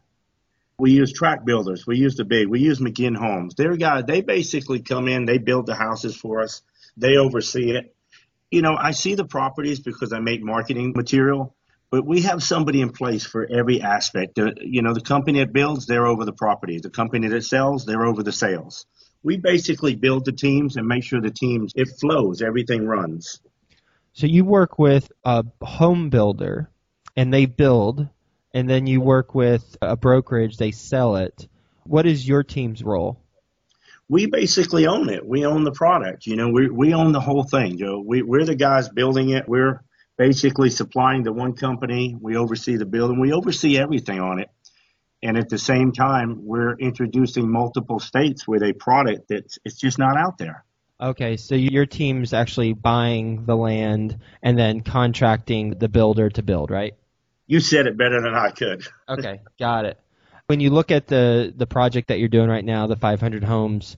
We 0.77 0.91
use 0.91 1.11
tract 1.11 1.45
builders. 1.45 1.85
We 1.85 1.97
use 1.97 2.15
the 2.15 2.25
big. 2.25 2.47
We 2.47 2.59
use 2.59 2.79
McGinn 2.79 3.15
Homes. 3.15 3.55
They're 3.55 3.75
guys. 3.75 4.05
They 4.05 4.21
basically 4.21 4.81
come 4.81 5.07
in. 5.07 5.25
They 5.25 5.37
build 5.37 5.65
the 5.65 5.75
houses 5.75 6.15
for 6.15 6.41
us. 6.41 6.61
They 6.95 7.17
oversee 7.17 7.71
it. 7.71 7.95
You 8.51 8.61
know, 8.61 8.75
I 8.77 8.91
see 8.91 9.15
the 9.15 9.25
properties 9.25 9.79
because 9.79 10.11
I 10.13 10.19
make 10.19 10.41
marketing 10.41 10.93
material, 10.95 11.55
but 11.91 12.05
we 12.05 12.21
have 12.21 12.41
somebody 12.41 12.81
in 12.81 12.91
place 12.91 13.25
for 13.25 13.45
every 13.49 13.81
aspect. 13.81 14.37
You 14.37 14.81
know, 14.81 14.93
the 14.93 15.01
company 15.01 15.39
that 15.39 15.53
builds, 15.53 15.85
they're 15.85 16.07
over 16.07 16.25
the 16.25 16.33
property. 16.33 16.79
The 16.79 16.89
company 16.89 17.27
that 17.27 17.43
sells, 17.43 17.85
they're 17.85 18.05
over 18.05 18.23
the 18.23 18.31
sales. 18.31 18.85
We 19.23 19.37
basically 19.37 19.95
build 19.95 20.25
the 20.25 20.31
teams 20.31 20.77
and 20.77 20.87
make 20.87 21.03
sure 21.03 21.21
the 21.21 21.29
teams 21.29 21.73
it 21.75 21.89
flows, 21.99 22.41
everything 22.41 22.85
runs. 22.85 23.41
So 24.13 24.27
you 24.27 24.45
work 24.45 24.79
with 24.79 25.11
a 25.23 25.45
home 25.61 26.09
builder, 26.09 26.69
and 27.15 27.33
they 27.33 27.45
build, 27.45 28.07
and 28.53 28.69
then 28.69 28.87
you 28.87 29.01
work 29.01 29.35
with 29.35 29.77
a 29.81 29.95
brokerage, 29.95 30.57
they 30.57 30.71
sell 30.71 31.15
it. 31.17 31.47
What 31.83 32.05
is 32.05 32.27
your 32.27 32.43
team's 32.43 32.83
role? 32.83 33.19
we 34.09 34.25
basically 34.25 34.87
own 34.87 35.09
it. 35.09 35.25
We 35.25 35.45
own 35.45 35.63
the 35.63 35.71
product. 35.71 36.25
You 36.25 36.35
know, 36.35 36.49
we 36.49 36.67
we 36.69 36.93
own 36.93 37.11
the 37.11 37.21
whole 37.21 37.43
thing, 37.43 37.77
Joe. 37.77 38.03
We 38.05 38.23
we're 38.23 38.43
the 38.43 38.55
guys 38.55 38.89
building 38.89 39.29
it. 39.29 39.47
We're 39.47 39.83
basically 40.17 40.71
supplying 40.71 41.23
the 41.23 41.31
one 41.31 41.53
company. 41.53 42.17
We 42.19 42.35
oversee 42.35 42.75
the 42.75 42.87
building. 42.87 43.19
We 43.19 43.31
oversee 43.31 43.77
everything 43.77 44.19
on 44.19 44.39
it. 44.39 44.49
And 45.21 45.37
at 45.37 45.49
the 45.49 45.57
same 45.57 45.91
time, 45.91 46.45
we're 46.45 46.75
introducing 46.75 47.51
multiple 47.51 47.99
states 47.99 48.47
with 48.47 48.63
a 48.63 48.73
product 48.73 49.27
that's 49.27 49.59
it's 49.65 49.75
just 49.75 49.99
not 49.99 50.17
out 50.17 50.37
there. 50.37 50.63
Okay, 51.01 51.37
so 51.37 51.55
your 51.55 51.85
team's 51.85 52.33
actually 52.33 52.73
buying 52.73 53.45
the 53.45 53.55
land 53.55 54.19
and 54.41 54.57
then 54.57 54.81
contracting 54.81 55.71
the 55.71 55.87
builder 55.87 56.29
to 56.31 56.43
build, 56.43 56.71
right? 56.71 56.95
You 57.47 57.59
said 57.59 57.87
it 57.87 57.97
better 57.97 58.21
than 58.21 58.35
I 58.35 58.51
could. 58.51 58.85
okay, 59.09 59.41
got 59.57 59.85
it 59.85 59.99
when 60.49 60.59
you 60.59 60.71
look 60.71 60.89
at 60.89 61.05
the 61.05 61.53
the 61.55 61.67
project 61.67 62.07
that 62.07 62.17
you're 62.17 62.27
doing 62.27 62.49
right 62.49 62.65
now, 62.65 62.87
the 62.87 62.95
500 62.95 63.43
homes, 63.43 63.97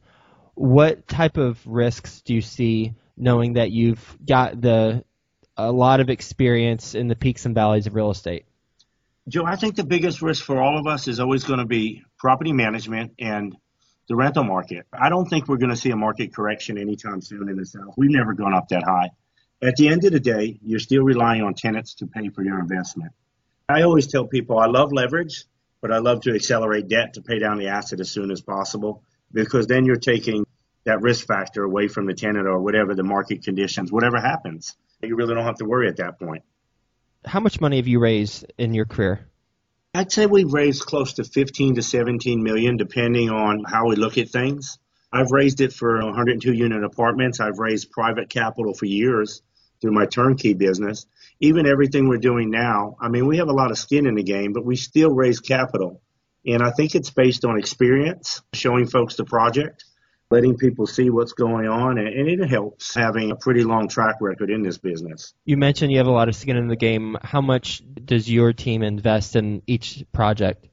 what 0.54 1.08
type 1.08 1.38
of 1.38 1.66
risks 1.66 2.22
do 2.24 2.34
you 2.34 2.42
see 2.42 2.94
knowing 3.16 3.54
that 3.54 3.72
you've 3.72 4.18
got 4.28 4.60
the 4.60 5.06
a 5.56 5.72
lot 5.72 6.02
of 6.02 6.10
experience 6.10 6.94
in 6.94 7.08
the 7.08 7.16
peaks 7.16 7.46
and 7.46 7.56
valleys 7.56 7.88
of 7.88 7.96
real 7.96 8.12
estate? 8.12 8.44
Joe, 9.32 9.46
I 9.46 9.56
think 9.56 9.76
the 9.76 9.84
biggest 9.84 10.22
risk 10.22 10.44
for 10.44 10.62
all 10.62 10.78
of 10.78 10.88
us 10.88 11.08
is 11.08 11.20
always 11.20 11.46
going 11.46 11.60
to 11.60 11.66
be 11.66 12.04
property 12.20 12.52
management 12.52 13.14
and 13.18 13.56
the 14.10 14.16
rental 14.16 14.44
market. 14.44 14.86
I 14.92 15.10
don't 15.10 15.26
think 15.26 15.48
we're 15.48 15.58
going 15.58 15.70
to 15.70 15.76
see 15.78 15.92
a 15.92 15.96
market 15.96 16.34
correction 16.36 16.78
anytime 16.78 17.22
soon 17.22 17.48
in 17.48 17.56
the 17.56 17.66
South. 17.66 17.94
We've 17.96 18.12
never 18.12 18.34
gone 18.34 18.54
up 18.54 18.68
that 18.70 18.84
high. 18.84 19.12
At 19.62 19.78
the 19.78 19.88
end 19.88 20.04
of 20.04 20.12
the 20.12 20.20
day, 20.20 20.60
you're 20.62 20.80
still 20.80 21.04
relying 21.04 21.44
on 21.44 21.54
tenants 21.54 21.96
to 21.96 22.08
pay 22.08 22.28
for 22.30 22.44
your 22.44 22.60
investment. 22.60 23.14
I 23.70 23.84
always 23.84 24.08
tell 24.08 24.26
people 24.26 24.60
I 24.60 24.66
love 24.66 24.92
leverage 24.92 25.46
but 25.82 25.92
I 25.92 25.98
love 25.98 26.22
to 26.22 26.36
accelerate 26.36 26.88
debt 26.88 27.16
to 27.16 27.22
pay 27.22 27.40
down 27.40 27.58
the 27.58 27.68
asset 27.68 28.00
as 28.00 28.12
soon 28.12 28.32
as 28.32 28.42
possible 28.42 29.04
because 29.34 29.68
then 29.68 29.86
you're 29.86 29.96
taking 29.96 30.46
that 30.86 31.02
risk 31.02 31.26
factor 31.26 31.64
away 31.64 31.88
from 31.88 32.06
the 32.06 32.14
tenant 32.14 32.48
or 32.48 32.60
whatever 32.60 32.96
the 32.96 33.04
market 33.04 33.44
conditions, 33.44 33.92
whatever 33.92 34.20
happens. 34.20 34.76
You 35.02 35.16
really 35.16 35.34
don't 35.34 35.46
have 35.46 35.58
to 35.58 35.66
worry 35.66 35.88
at 35.88 35.98
that 35.98 36.20
point. 36.20 36.44
How 37.26 37.40
much 37.40 37.62
money 37.62 37.78
have 37.78 37.88
you 37.88 38.00
raised 38.00 38.52
in 38.58 38.74
your 38.74 38.86
career? 38.86 39.28
I'd 39.94 40.12
say 40.12 40.26
we've 40.26 40.52
raised 40.52 40.86
close 40.86 41.14
to 41.14 41.24
15 41.24 41.76
to 41.76 41.82
17 41.82 42.42
million, 42.42 42.78
depending 42.78 43.30
on 43.30 43.64
how 43.66 43.88
we 43.88 43.96
look 43.96 44.18
at 44.18 44.30
things. 44.30 44.80
I've 45.14 45.32
raised 45.32 45.62
it 45.62 45.74
for 45.74 46.04
102 46.04 46.54
unit 46.54 46.84
apartments. 46.84 47.40
I've 47.40 47.60
raised 47.60 47.92
private 47.92 48.30
capital 48.30 48.74
for 48.74 48.86
years 48.86 49.42
through 49.82 49.92
my 49.92 50.06
turnkey 50.06 50.54
business. 50.54 51.06
Even 51.40 51.68
everything 51.68 52.08
we're 52.08 52.18
doing 52.18 52.50
now, 52.50 52.96
I 53.00 53.10
mean, 53.10 53.28
we 53.28 53.38
have 53.38 53.50
a 53.50 53.54
lot 53.54 53.72
of 53.72 53.78
skin 53.78 54.06
in 54.06 54.16
the 54.16 54.24
game, 54.24 54.54
but 54.54 54.66
we 54.66 54.76
still 54.76 55.10
raise 55.10 55.40
capital. 55.40 56.02
And 56.46 56.64
I 56.64 56.72
think 56.72 56.96
it's 56.96 57.10
based 57.10 57.46
on 57.46 57.60
experience, 57.60 58.42
showing 58.54 58.88
folks 58.88 59.16
the 59.16 59.26
project, 59.26 59.84
letting 60.32 60.58
people 60.58 60.88
see 60.88 61.10
what's 61.10 61.34
going 61.34 61.68
on, 61.68 61.98
and 61.98 62.28
it 62.30 62.50
helps 62.50 62.96
having 62.96 63.32
a 63.32 63.36
pretty 63.36 63.64
long 63.64 63.90
track 63.90 64.16
record 64.22 64.50
in 64.50 64.64
this 64.64 64.78
business. 64.78 65.34
You 65.46 65.58
mentioned 65.58 65.92
you 65.92 65.98
have 65.98 66.08
a 66.08 66.12
lot 66.12 66.30
of 66.30 66.36
skin 66.36 66.56
in 66.56 66.68
the 66.68 66.78
game. 66.78 67.18
How 67.22 67.42
much 67.42 67.84
does 68.06 68.32
your 68.32 68.54
team 68.54 68.82
invest 68.82 69.36
in 69.36 69.62
each 69.68 70.06
project? 70.14 70.68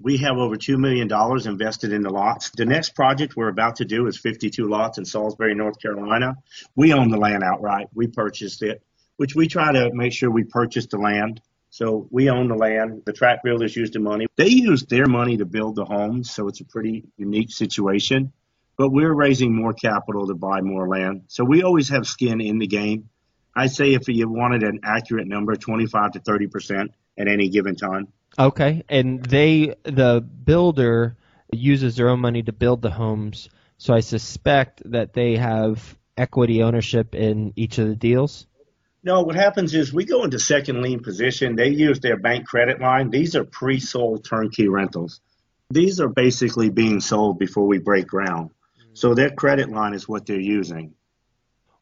We 0.00 0.18
have 0.18 0.36
over 0.36 0.54
$2 0.54 0.78
million 0.78 1.08
invested 1.48 1.92
in 1.92 2.02
the 2.02 2.10
lots. 2.10 2.50
The 2.50 2.66
next 2.66 2.94
project 2.94 3.34
we're 3.34 3.48
about 3.48 3.76
to 3.76 3.84
do 3.84 4.06
is 4.06 4.16
52 4.16 4.68
lots 4.68 4.98
in 4.98 5.04
Salisbury, 5.04 5.56
North 5.56 5.80
Carolina. 5.80 6.36
We 6.76 6.92
own 6.92 7.10
the 7.10 7.16
land 7.16 7.42
outright. 7.42 7.88
We 7.94 8.06
purchased 8.06 8.62
it, 8.62 8.82
which 9.16 9.34
we 9.34 9.48
try 9.48 9.72
to 9.72 9.90
make 9.92 10.12
sure 10.12 10.30
we 10.30 10.44
purchase 10.44 10.86
the 10.86 10.98
land. 10.98 11.40
So 11.70 12.06
we 12.10 12.30
own 12.30 12.48
the 12.48 12.54
land. 12.54 13.02
The 13.06 13.12
tract 13.12 13.42
builders 13.42 13.74
use 13.74 13.90
the 13.90 13.98
money. 13.98 14.26
They 14.36 14.48
use 14.48 14.84
their 14.84 15.06
money 15.06 15.38
to 15.38 15.44
build 15.44 15.76
the 15.76 15.84
homes, 15.84 16.30
so 16.30 16.46
it's 16.48 16.60
a 16.60 16.64
pretty 16.64 17.04
unique 17.16 17.50
situation. 17.50 18.32
But 18.78 18.90
we're 18.90 19.12
raising 19.12 19.54
more 19.54 19.74
capital 19.74 20.28
to 20.28 20.34
buy 20.34 20.62
more 20.62 20.88
land. 20.88 21.24
So 21.26 21.44
we 21.44 21.62
always 21.62 21.90
have 21.90 22.06
skin 22.06 22.40
in 22.40 22.58
the 22.58 22.66
game. 22.66 23.10
I 23.54 23.66
say 23.66 23.92
if 23.92 24.08
you 24.08 24.28
wanted 24.28 24.62
an 24.62 24.80
accurate 24.84 25.26
number, 25.26 25.56
25 25.56 26.12
to 26.12 26.20
30 26.20 26.46
percent 26.46 26.92
at 27.18 27.28
any 27.28 27.48
given 27.48 27.74
time. 27.74 28.08
Okay, 28.38 28.84
and 28.88 29.22
they 29.24 29.74
the 29.82 30.20
builder 30.20 31.16
uses 31.52 31.96
their 31.96 32.08
own 32.08 32.20
money 32.20 32.42
to 32.44 32.52
build 32.52 32.82
the 32.82 32.90
homes, 32.90 33.48
so 33.78 33.92
I 33.92 34.00
suspect 34.00 34.82
that 34.92 35.12
they 35.12 35.36
have 35.36 35.96
equity 36.16 36.62
ownership 36.62 37.14
in 37.14 37.52
each 37.56 37.78
of 37.78 37.88
the 37.88 37.96
deals. 37.96 38.46
No, 39.02 39.22
what 39.22 39.36
happens 39.36 39.74
is 39.74 39.92
we 39.92 40.04
go 40.04 40.24
into 40.24 40.38
second 40.38 40.82
lien 40.82 41.00
position. 41.02 41.56
They 41.56 41.70
use 41.70 42.00
their 42.00 42.16
bank 42.16 42.46
credit 42.46 42.80
line. 42.80 43.10
These 43.10 43.34
are 43.36 43.44
pre-sold 43.44 44.24
turnkey 44.24 44.68
rentals. 44.68 45.20
These 45.70 46.00
are 46.00 46.08
basically 46.08 46.70
being 46.70 47.00
sold 47.00 47.38
before 47.38 47.66
we 47.66 47.78
break 47.78 48.06
ground. 48.06 48.50
So 48.98 49.14
their 49.14 49.30
credit 49.30 49.70
line 49.70 49.94
is 49.94 50.08
what 50.08 50.26
they're 50.26 50.40
using. 50.40 50.92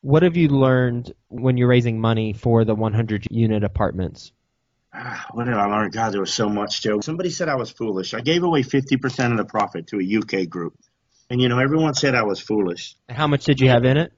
What 0.03 0.23
have 0.23 0.37
you 0.37 0.49
learned 0.49 1.15
when 1.29 1.57
you're 1.57 1.67
raising 1.67 1.99
money 1.99 2.35
for 2.35 2.67
the 2.67 2.75
100 2.75 3.29
unit 3.31 3.65
apartments? 3.65 4.33
Ah, 4.93 5.25
what 5.33 5.45
did 5.45 5.55
I 5.55 5.65
learn? 5.65 5.89
God, 5.89 6.13
there 6.13 6.21
was 6.21 6.35
so 6.35 6.51
much, 6.51 6.83
Joe. 6.83 7.01
Somebody 7.01 7.31
said 7.31 7.49
I 7.49 7.55
was 7.55 7.71
foolish. 7.71 8.13
I 8.13 8.21
gave 8.21 8.43
away 8.43 8.63
50% 8.63 9.31
of 9.31 9.39
the 9.39 9.47
profit 9.47 9.87
to 9.87 9.99
a 9.99 10.19
UK 10.19 10.47
group. 10.47 10.75
And, 11.31 11.41
you 11.41 11.49
know, 11.49 11.59
everyone 11.59 11.95
said 11.95 12.15
I 12.15 12.25
was 12.25 12.39
foolish. 12.39 12.97
How 13.09 13.27
much 13.27 13.47
did 13.47 13.61
you 13.61 13.71
have 13.71 13.87
in 13.87 13.97
it? 13.97 14.13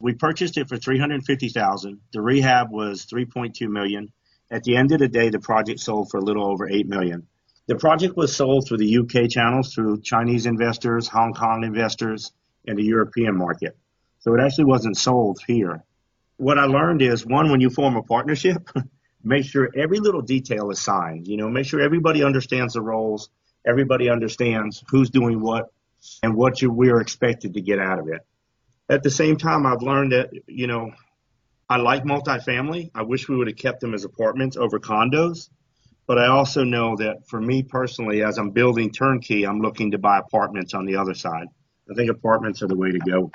We 0.00 0.14
purchased 0.14 0.58
it 0.58 0.68
for 0.68 0.76
350000 0.76 2.00
The 2.12 2.20
rehab 2.20 2.72
was 2.72 3.06
3.2 3.06 3.68
million. 3.68 4.08
At 4.50 4.64
the 4.64 4.74
end 4.76 4.90
of 4.90 4.98
the 4.98 5.06
day, 5.08 5.30
the 5.30 5.38
project 5.38 5.78
sold 5.78 6.10
for 6.10 6.18
a 6.18 6.24
little 6.24 6.50
over 6.50 6.68
8 6.68 6.88
million. 6.88 7.28
The 7.68 7.76
project 7.76 8.16
was 8.16 8.34
sold 8.34 8.66
through 8.66 8.78
the 8.78 8.98
UK 8.98 9.30
channels, 9.30 9.72
through 9.72 10.00
Chinese 10.00 10.46
investors, 10.46 11.06
Hong 11.06 11.32
Kong 11.34 11.62
investors, 11.62 12.32
and 12.66 12.78
the 12.78 12.84
European 12.84 13.36
market. 13.36 13.76
So 14.20 14.34
it 14.34 14.40
actually 14.40 14.64
wasn't 14.64 14.96
sold 14.96 15.38
here. 15.46 15.82
What 16.36 16.58
I 16.58 16.64
learned 16.64 17.02
is 17.02 17.24
one, 17.26 17.50
when 17.50 17.60
you 17.60 17.70
form 17.70 17.96
a 17.96 18.02
partnership, 18.02 18.68
make 19.24 19.44
sure 19.44 19.70
every 19.76 19.98
little 19.98 20.22
detail 20.22 20.70
is 20.70 20.80
signed. 20.80 21.26
You 21.26 21.36
know, 21.36 21.48
make 21.48 21.66
sure 21.66 21.80
everybody 21.80 22.22
understands 22.22 22.74
the 22.74 22.82
roles, 22.82 23.30
everybody 23.66 24.08
understands 24.08 24.82
who's 24.88 25.10
doing 25.10 25.40
what, 25.40 25.72
and 26.22 26.34
what 26.34 26.62
you, 26.62 26.70
we're 26.70 27.00
expected 27.00 27.54
to 27.54 27.60
get 27.60 27.78
out 27.78 27.98
of 27.98 28.08
it. 28.08 28.20
At 28.88 29.02
the 29.02 29.10
same 29.10 29.36
time, 29.36 29.66
I've 29.66 29.82
learned 29.82 30.12
that 30.12 30.30
you 30.46 30.66
know 30.66 30.92
I 31.68 31.76
like 31.76 32.02
multifamily. 32.02 32.90
I 32.94 33.02
wish 33.02 33.28
we 33.28 33.36
would 33.36 33.46
have 33.46 33.56
kept 33.56 33.80
them 33.80 33.94
as 33.94 34.04
apartments 34.04 34.56
over 34.56 34.80
condos. 34.80 35.48
But 36.06 36.18
I 36.18 36.26
also 36.26 36.64
know 36.64 36.96
that 36.96 37.28
for 37.28 37.40
me 37.40 37.62
personally, 37.62 38.24
as 38.24 38.38
I'm 38.38 38.50
building 38.50 38.90
turnkey, 38.90 39.46
I'm 39.46 39.60
looking 39.60 39.92
to 39.92 39.98
buy 39.98 40.18
apartments 40.18 40.74
on 40.74 40.84
the 40.84 40.96
other 40.96 41.14
side. 41.14 41.46
I 41.90 41.94
think 41.94 42.10
apartments 42.10 42.62
are 42.62 42.68
the 42.68 42.76
way 42.76 42.92
to 42.92 42.98
go 42.98 43.30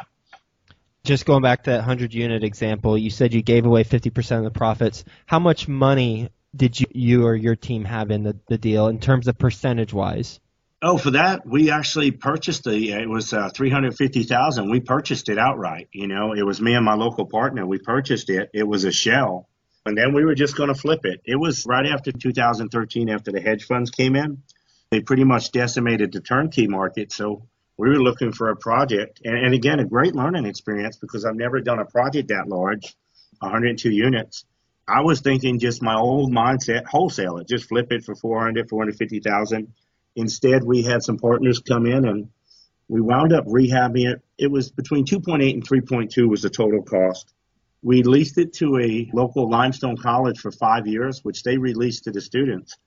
just 1.05 1.25
going 1.25 1.43
back 1.43 1.63
to 1.63 1.69
that 1.69 1.77
100 1.77 2.13
unit 2.13 2.43
example, 2.43 2.97
you 2.97 3.09
said 3.09 3.33
you 3.33 3.41
gave 3.41 3.65
away 3.65 3.83
50% 3.83 4.37
of 4.39 4.43
the 4.43 4.51
profits. 4.51 5.05
How 5.25 5.39
much 5.39 5.67
money 5.67 6.29
did 6.55 6.79
you, 6.79 6.87
you 6.91 7.25
or 7.25 7.35
your 7.35 7.55
team 7.55 7.85
have 7.85 8.11
in 8.11 8.23
the, 8.23 8.37
the 8.47 8.57
deal 8.57 8.87
in 8.87 8.99
terms 8.99 9.27
of 9.27 9.37
percentage 9.37 9.93
wise? 9.93 10.39
Oh, 10.81 10.97
for 10.97 11.11
that, 11.11 11.47
we 11.47 11.71
actually 11.71 12.11
purchased 12.11 12.65
the. 12.65 12.91
It 12.91 13.09
was 13.09 13.33
uh, 13.33 13.49
three 13.49 13.69
hundred 13.69 13.95
fifty 13.95 14.23
thousand. 14.23 14.69
We 14.69 14.81
purchased 14.81 15.29
it 15.29 15.39
outright. 15.39 15.87
You 15.93 16.05
know, 16.05 16.33
it 16.33 16.43
was 16.43 16.61
me 16.61 16.75
and 16.75 16.85
my 16.85 16.93
local 16.93 17.25
partner. 17.25 17.65
We 17.65 17.79
purchased 17.79 18.29
it. 18.29 18.51
It 18.53 18.67
was 18.67 18.83
a 18.83 18.91
shell, 18.91 19.47
and 19.85 19.97
then 19.97 20.13
we 20.13 20.25
were 20.25 20.35
just 20.35 20.55
going 20.55 20.67
to 20.67 20.79
flip 20.79 21.05
it. 21.05 21.21
It 21.25 21.37
was 21.37 21.65
right 21.65 21.87
after 21.87 22.11
2013, 22.11 23.09
after 23.09 23.31
the 23.31 23.39
hedge 23.39 23.63
funds 23.63 23.89
came 23.89 24.15
in. 24.15 24.43
They 24.91 24.99
pretty 24.99 25.23
much 25.23 25.51
decimated 25.51 26.11
the 26.11 26.19
turnkey 26.19 26.67
market. 26.67 27.11
So 27.11 27.47
we 27.77 27.89
were 27.89 28.01
looking 28.01 28.31
for 28.31 28.49
a 28.49 28.55
project, 28.55 29.21
and, 29.23 29.37
and 29.37 29.53
again, 29.53 29.79
a 29.79 29.85
great 29.85 30.15
learning 30.15 30.45
experience 30.45 30.97
because 30.97 31.25
I've 31.25 31.35
never 31.35 31.59
done 31.59 31.79
a 31.79 31.85
project 31.85 32.29
that 32.29 32.47
large, 32.47 32.95
102 33.39 33.91
units. 33.91 34.45
I 34.87 35.01
was 35.01 35.21
thinking 35.21 35.59
just 35.59 35.81
my 35.81 35.95
old 35.95 36.31
mindset, 36.31 36.85
wholesale 36.85 37.37
it, 37.37 37.47
just 37.47 37.67
flip 37.67 37.91
it 37.91 38.03
for 38.03 38.15
400, 38.15 38.69
450,000 38.69 39.73
Instead, 40.15 40.63
we 40.63 40.83
had 40.83 41.03
some 41.03 41.17
partners 41.17 41.59
come 41.59 41.85
in 41.85 42.07
and 42.07 42.29
we 42.87 43.01
wound 43.01 43.33
up 43.33 43.45
rehabbing 43.45 44.09
it. 44.09 44.21
It 44.37 44.49
was 44.49 44.71
between 44.71 45.05
2.8 45.05 45.53
and 45.53 45.67
3.2 45.67 46.29
was 46.29 46.41
the 46.41 46.49
total 46.49 46.83
cost. 46.83 47.33
We 47.81 48.03
leased 48.03 48.37
it 48.37 48.53
to 48.53 48.79
a 48.79 49.09
local 49.13 49.49
limestone 49.49 49.97
college 49.97 50.39
for 50.39 50.51
five 50.51 50.87
years, 50.87 51.19
which 51.23 51.43
they 51.43 51.57
released 51.57 52.05
to 52.05 52.11
the 52.11 52.21
students. 52.21 52.77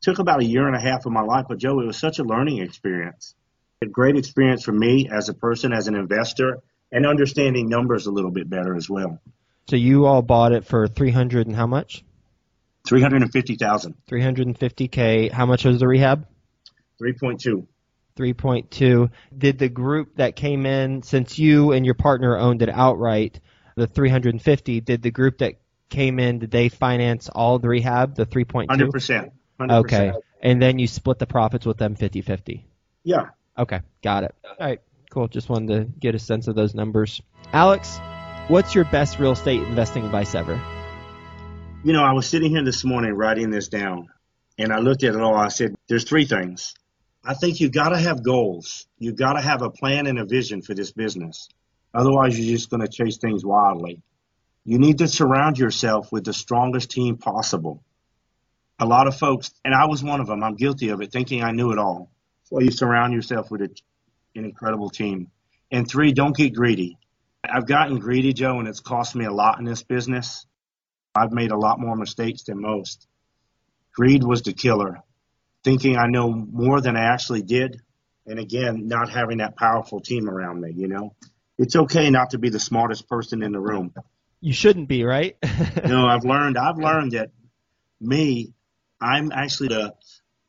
Took 0.00 0.18
about 0.18 0.40
a 0.40 0.46
year 0.46 0.66
and 0.66 0.76
a 0.76 0.80
half 0.80 1.06
of 1.06 1.12
my 1.12 1.20
life, 1.20 1.46
but 1.48 1.58
Joe, 1.58 1.80
it 1.80 1.86
was 1.86 1.98
such 1.98 2.18
a 2.18 2.24
learning 2.24 2.58
experience. 2.58 3.34
A 3.80 3.86
great 3.86 4.16
experience 4.16 4.64
for 4.64 4.72
me 4.72 5.08
as 5.08 5.28
a 5.28 5.34
person, 5.34 5.72
as 5.72 5.86
an 5.86 5.94
investor, 5.94 6.58
and 6.90 7.06
understanding 7.06 7.68
numbers 7.68 8.06
a 8.06 8.10
little 8.10 8.32
bit 8.32 8.50
better 8.50 8.74
as 8.74 8.90
well. 8.90 9.20
So 9.70 9.76
you 9.76 10.06
all 10.06 10.22
bought 10.22 10.52
it 10.52 10.64
for 10.64 10.88
300 10.88 11.46
and 11.46 11.54
how 11.54 11.66
much? 11.68 12.04
350,000. 12.88 13.94
350k. 14.10 15.30
How 15.30 15.46
much 15.46 15.64
was 15.64 15.78
the 15.78 15.86
rehab? 15.86 16.26
3.2. 17.00 17.66
3.2. 18.16 19.10
Did 19.36 19.58
the 19.58 19.68
group 19.68 20.16
that 20.16 20.34
came 20.34 20.66
in, 20.66 21.02
since 21.04 21.38
you 21.38 21.70
and 21.70 21.84
your 21.84 21.94
partner 21.94 22.36
owned 22.36 22.62
it 22.62 22.70
outright, 22.70 23.38
the 23.76 23.86
350, 23.86 24.80
did 24.80 25.02
the 25.02 25.12
group 25.12 25.38
that 25.38 25.54
came 25.88 26.18
in, 26.18 26.40
did 26.40 26.50
they 26.50 26.68
finance 26.68 27.28
all 27.28 27.60
the 27.60 27.68
rehab, 27.68 28.16
the 28.16 28.26
3.2? 28.26 28.66
100%. 28.66 29.30
100%. 29.60 29.72
Okay. 29.80 30.12
And 30.42 30.60
then 30.60 30.80
you 30.80 30.88
split 30.88 31.20
the 31.20 31.26
profits 31.26 31.64
with 31.64 31.76
them 31.76 31.94
50 31.94 32.22
50. 32.22 32.66
Yeah. 33.04 33.28
Okay. 33.58 33.80
Got 34.02 34.24
it. 34.24 34.34
All 34.44 34.54
right. 34.60 34.80
Cool. 35.10 35.28
Just 35.28 35.48
wanted 35.48 35.68
to 35.68 35.84
get 35.98 36.14
a 36.14 36.18
sense 36.18 36.48
of 36.48 36.54
those 36.54 36.74
numbers. 36.74 37.20
Alex, 37.52 37.98
what's 38.48 38.74
your 38.74 38.84
best 38.84 39.18
real 39.18 39.32
estate 39.32 39.62
investing 39.62 40.04
advice 40.04 40.34
ever? 40.34 40.60
You 41.84 41.92
know, 41.92 42.02
I 42.02 42.12
was 42.12 42.26
sitting 42.26 42.50
here 42.50 42.64
this 42.64 42.84
morning 42.84 43.14
writing 43.14 43.50
this 43.50 43.68
down, 43.68 44.08
and 44.58 44.72
I 44.72 44.78
looked 44.78 45.04
at 45.04 45.14
it 45.14 45.20
all. 45.20 45.36
I 45.36 45.48
said, 45.48 45.74
there's 45.88 46.04
three 46.04 46.26
things. 46.26 46.74
I 47.24 47.34
think 47.34 47.60
you 47.60 47.70
got 47.70 47.90
to 47.90 47.98
have 47.98 48.22
goals. 48.22 48.86
You 48.98 49.12
got 49.12 49.34
to 49.34 49.40
have 49.40 49.62
a 49.62 49.70
plan 49.70 50.06
and 50.06 50.18
a 50.18 50.24
vision 50.24 50.62
for 50.62 50.74
this 50.74 50.92
business. 50.92 51.48
Otherwise, 51.94 52.38
you're 52.38 52.56
just 52.56 52.70
going 52.70 52.82
to 52.82 52.88
chase 52.88 53.18
things 53.18 53.44
wildly. 53.44 54.02
You 54.64 54.78
need 54.78 54.98
to 54.98 55.08
surround 55.08 55.58
yourself 55.58 56.12
with 56.12 56.24
the 56.24 56.32
strongest 56.32 56.90
team 56.90 57.16
possible. 57.16 57.82
A 58.78 58.86
lot 58.86 59.08
of 59.08 59.16
folks, 59.16 59.50
and 59.64 59.74
I 59.74 59.86
was 59.86 60.04
one 60.04 60.20
of 60.20 60.26
them, 60.26 60.42
I'm 60.44 60.54
guilty 60.54 60.90
of 60.90 61.00
it, 61.00 61.10
thinking 61.10 61.42
I 61.42 61.52
knew 61.52 61.72
it 61.72 61.78
all. 61.78 62.10
So 62.48 62.60
you 62.60 62.70
surround 62.70 63.12
yourself 63.12 63.50
with 63.50 63.62
a, 63.62 63.70
an 64.34 64.44
incredible 64.44 64.88
team. 64.88 65.30
And 65.70 65.88
three, 65.88 66.12
don't 66.12 66.36
get 66.36 66.54
greedy. 66.54 66.98
I've 67.44 67.66
gotten 67.66 67.98
greedy, 67.98 68.32
Joe, 68.32 68.58
and 68.58 68.66
it's 68.66 68.80
cost 68.80 69.14
me 69.14 69.26
a 69.26 69.32
lot 69.32 69.58
in 69.58 69.64
this 69.64 69.82
business. 69.82 70.46
I've 71.14 71.32
made 71.32 71.50
a 71.50 71.58
lot 71.58 71.78
more 71.78 71.96
mistakes 71.96 72.44
than 72.44 72.60
most. 72.60 73.06
Greed 73.94 74.22
was 74.22 74.42
the 74.42 74.52
killer 74.52 75.02
thinking 75.64 75.96
I 75.96 76.06
know 76.06 76.30
more 76.30 76.80
than 76.80 76.96
I 76.96 77.12
actually 77.12 77.42
did. 77.42 77.80
And 78.26 78.38
again, 78.38 78.88
not 78.88 79.10
having 79.10 79.38
that 79.38 79.56
powerful 79.56 80.00
team 80.00 80.28
around 80.28 80.60
me, 80.60 80.72
you 80.74 80.88
know. 80.88 81.14
It's 81.58 81.74
okay 81.74 82.08
not 82.10 82.30
to 82.30 82.38
be 82.38 82.50
the 82.50 82.60
smartest 82.60 83.08
person 83.08 83.42
in 83.42 83.52
the 83.52 83.60
room. 83.60 83.92
You 84.40 84.52
shouldn't 84.52 84.88
be, 84.88 85.04
right? 85.04 85.36
no, 85.84 86.06
I've 86.06 86.24
learned 86.24 86.56
I've 86.56 86.78
learned 86.78 87.12
that 87.12 87.30
me, 88.00 88.52
I'm 89.00 89.32
actually 89.32 89.68
the 89.68 89.94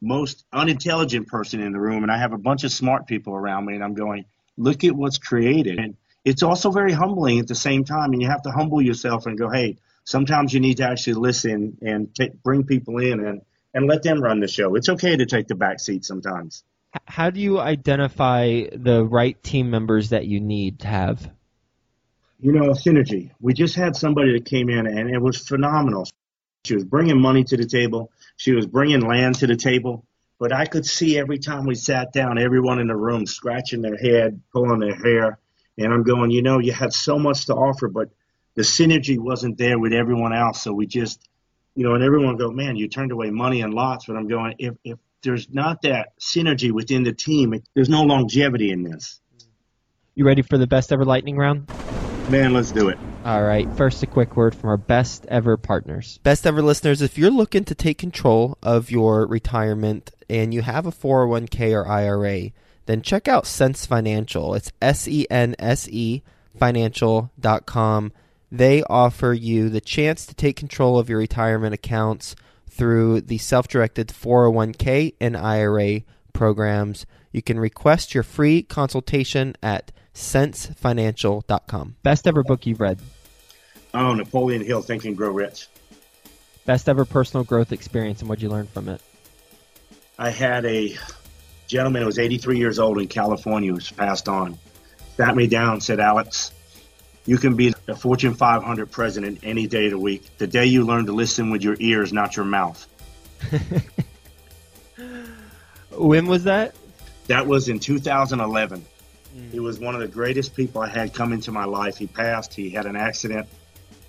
most 0.02 0.46
unintelligent 0.54 1.28
person 1.28 1.60
in 1.60 1.74
the 1.74 1.80
room 1.80 2.04
and 2.04 2.12
I 2.12 2.18
have 2.18 2.34
a 2.34 2.38
bunch 2.38 2.64
of 2.64 2.72
smart 2.72 3.08
people 3.08 3.34
around 3.34 3.66
me 3.66 3.76
and 3.76 3.84
I'm 3.84 3.94
going, 3.94 4.26
look 4.58 4.84
at 4.84 4.96
what's 4.96 5.18
created. 5.18 5.78
And 5.78 5.98
it's 6.24 6.44
also 6.44 6.72
very 6.72 6.94
humbling 6.94 7.40
at 7.40 7.48
the 7.48 7.56
same 7.56 7.84
time 7.84 8.14
and 8.14 8.22
you 8.22 8.30
have 8.30 8.44
to 8.44 8.52
humble 8.52 8.82
yourself 8.82 9.26
and 9.26 9.38
go, 9.38 9.50
hey, 9.50 9.78
sometimes 10.04 10.54
you 10.54 10.60
need 10.60 10.78
to 10.78 10.84
actually 10.84 11.16
listen 11.16 11.78
and 11.82 12.14
take, 12.16 12.42
bring 12.44 12.64
people 12.64 12.98
in 13.00 13.26
and 13.26 13.42
and 13.74 13.88
let 13.88 14.02
them 14.02 14.22
run 14.22 14.40
the 14.40 14.48
show. 14.48 14.76
It's 14.76 14.90
okay 14.90 15.16
to 15.16 15.26
take 15.26 15.48
the 15.48 15.56
back 15.56 15.80
seat 15.80 16.04
sometimes. 16.04 16.64
How 17.06 17.30
do 17.30 17.40
you 17.40 17.60
identify 17.60 18.64
the 18.74 19.06
right 19.06 19.42
team 19.44 19.70
members 19.70 20.10
that 20.10 20.26
you 20.26 20.40
need 20.40 20.80
to 20.80 20.88
have? 20.88 21.30
You 22.40 22.52
know, 22.52 22.72
synergy. 22.72 23.30
We 23.40 23.54
just 23.54 23.76
had 23.76 23.96
somebody 23.96 24.34
that 24.34 24.46
came 24.46 24.70
in 24.70 24.88
and 24.88 25.10
it 25.10 25.22
was 25.22 25.38
phenomenal. 25.38 26.08
She 26.66 26.74
was 26.74 26.84
bringing 26.84 27.22
money 27.22 27.44
to 27.44 27.58
the 27.58 27.66
table. 27.66 28.12
She 28.40 28.54
was 28.54 28.66
bringing 28.66 29.02
land 29.02 29.36
to 29.36 29.48
the 29.48 29.56
table. 29.56 30.06
But 30.40 30.54
I 30.54 30.66
could 30.66 30.86
see 30.86 31.20
every 31.20 31.38
time 31.38 31.66
we 31.66 31.76
sat 31.76 32.14
down, 32.14 32.38
everyone 32.38 32.80
in 32.80 32.88
the 32.88 32.96
room 32.96 33.26
scratching 33.26 33.82
their 33.82 33.98
head, 33.98 34.42
pulling 34.54 34.80
their 34.80 34.96
hair. 34.96 35.38
And 35.78 35.94
I'm 35.94 36.04
going, 36.04 36.32
you 36.32 36.42
know, 36.42 36.60
you 36.60 36.72
had 36.72 36.94
so 36.94 37.20
much 37.20 37.48
to 37.48 37.54
offer, 37.54 37.90
but 37.90 38.10
the 38.56 38.62
synergy 38.62 39.20
wasn't 39.20 39.58
there 39.58 39.78
with 39.78 39.92
everyone 39.92 40.34
else. 40.34 40.62
So 40.62 40.74
we 40.74 40.88
just 40.88 41.30
you 41.76 41.86
know, 41.86 41.96
and 41.96 42.04
everyone 42.04 42.36
go, 42.36 42.52
man, 42.52 42.76
you 42.76 42.90
turned 42.90 43.14
away 43.14 43.30
money 43.30 43.62
and 43.62 43.74
lots. 43.74 44.06
But 44.06 44.18
I'm 44.18 44.28
going, 44.28 44.56
if, 44.60 44.76
if 44.84 45.00
there's 45.24 45.50
not 45.50 45.82
that 45.84 46.10
synergy 46.20 46.72
within 46.72 47.04
the 47.04 47.14
team, 47.14 47.54
it, 47.54 47.64
there's 47.74 47.88
no 47.88 48.04
longevity 48.04 48.72
in 48.72 48.84
this. 48.84 49.22
You 50.16 50.26
ready 50.26 50.42
for 50.42 50.58
the 50.58 50.68
best 50.68 50.92
ever 50.92 51.06
lightning 51.06 51.38
round? 51.38 51.68
Man, 52.30 52.54
let's 52.54 52.72
do 52.72 52.90
it. 52.90 52.98
All 53.26 53.44
right. 53.44 53.68
First, 53.76 54.02
a 54.04 54.08
quick 54.08 54.36
word 54.36 54.56
from 54.56 54.70
our 54.70 54.78
best 54.78 55.26
ever 55.28 55.58
partners. 55.58 56.20
Best 56.24 56.48
ever 56.48 56.62
listeners, 56.62 57.02
if 57.02 57.18
you're 57.18 57.30
looking 57.30 57.66
to 57.66 57.76
take 57.76 57.98
control 57.98 58.58
of 58.64 58.90
your 58.90 59.28
retirement 59.28 60.12
and 60.30 60.54
you 60.54 60.62
have 60.62 60.86
a 60.86 60.92
401k 60.92 61.74
or 61.74 61.88
IRA, 61.88 62.52
then 62.86 63.02
check 63.02 63.28
out 63.28 63.46
Sense 63.46 63.86
Financial. 63.86 64.56
It's 64.56 64.72
S 64.82 65.08
E 65.08 65.28
N 65.30 65.56
S 65.60 65.88
E 65.90 66.24
financial.com 66.58 68.12
they 68.52 68.84
offer 68.84 69.34
you 69.34 69.70
the 69.70 69.82
chance 69.82 70.26
to 70.26 70.34
take 70.34 70.56
control 70.56 70.98
of 70.98 71.10
your 71.10 71.20
retirement 71.20 71.74
accounts 71.74 72.36
through 72.68 73.22
the 73.22 73.38
self 73.38 73.68
directed 73.68 74.08
401k 74.08 75.14
and 75.20 75.38
IRA 75.38 76.02
programs. 76.34 77.06
You 77.32 77.42
can 77.42 77.60
request 77.60 78.14
your 78.14 78.24
free 78.24 78.64
consultation 78.64 79.56
at 79.62 79.92
sensefinancial.com. 80.20 81.96
Best 82.04 82.28
ever 82.28 82.44
book 82.44 82.66
you've 82.66 82.82
read? 82.82 83.00
Oh, 83.94 84.14
Napoleon 84.14 84.64
Hill, 84.64 84.82
Think 84.82 85.06
and 85.06 85.18
Grow 85.18 85.32
Rich. 85.32 85.68
Best 86.66 86.88
ever 86.88 87.06
personal 87.06 87.44
growth 87.44 87.72
experience 87.72 88.20
and 88.20 88.30
what 88.30 88.42
you 88.42 88.50
learn 88.50 88.68
from 88.68 88.90
it? 88.90 89.02
I 90.20 90.30
had 90.30 90.66
a 90.66 90.96
gentleman 91.68 92.02
who 92.02 92.08
was 92.08 92.20
83 92.20 92.58
years 92.58 92.78
old 92.78 93.00
in 93.00 93.08
California 93.08 93.72
who's 93.72 93.90
passed 93.90 94.28
on. 94.28 94.60
Sat 95.18 95.36
me 95.36 95.48
down, 95.48 95.82
said, 95.82 96.00
Alex, 96.00 96.52
you 97.26 97.38
can 97.38 97.56
be 97.56 97.74
a 97.88 97.96
Fortune 97.96 98.34
500 98.34 98.92
president 98.92 99.40
any 99.44 99.68
day 99.68 99.86
of 99.86 99.92
the 99.92 100.00
week. 100.00 100.38
The 100.38 100.48
day 100.48 100.66
you 100.66 100.86
learn 100.86 101.06
to 101.06 101.12
listen 101.14 101.50
with 101.50 101.64
your 101.64 101.78
ears, 101.80 102.12
not 102.12 102.36
your 102.36 102.46
mouth. 102.46 102.86
when 105.92 106.28
was 106.28 106.44
that? 106.44 106.76
That 107.28 107.48
was 107.48 107.70
in 107.70 107.80
2011. 107.80 108.86
Mm. 109.36 109.52
He 109.52 109.60
was 109.60 109.80
one 109.80 109.96
of 109.96 110.02
the 110.02 110.08
greatest 110.08 110.56
people 110.56 110.82
I 110.82 110.88
had 110.88 111.14
come 111.14 111.34
into 111.34 111.52
my 111.52 111.66
life. 111.66 111.98
He 111.98 112.08
passed. 112.08 112.54
He 112.54 112.70
had 112.70 112.86
an 112.86 112.96
accident. 112.96 113.48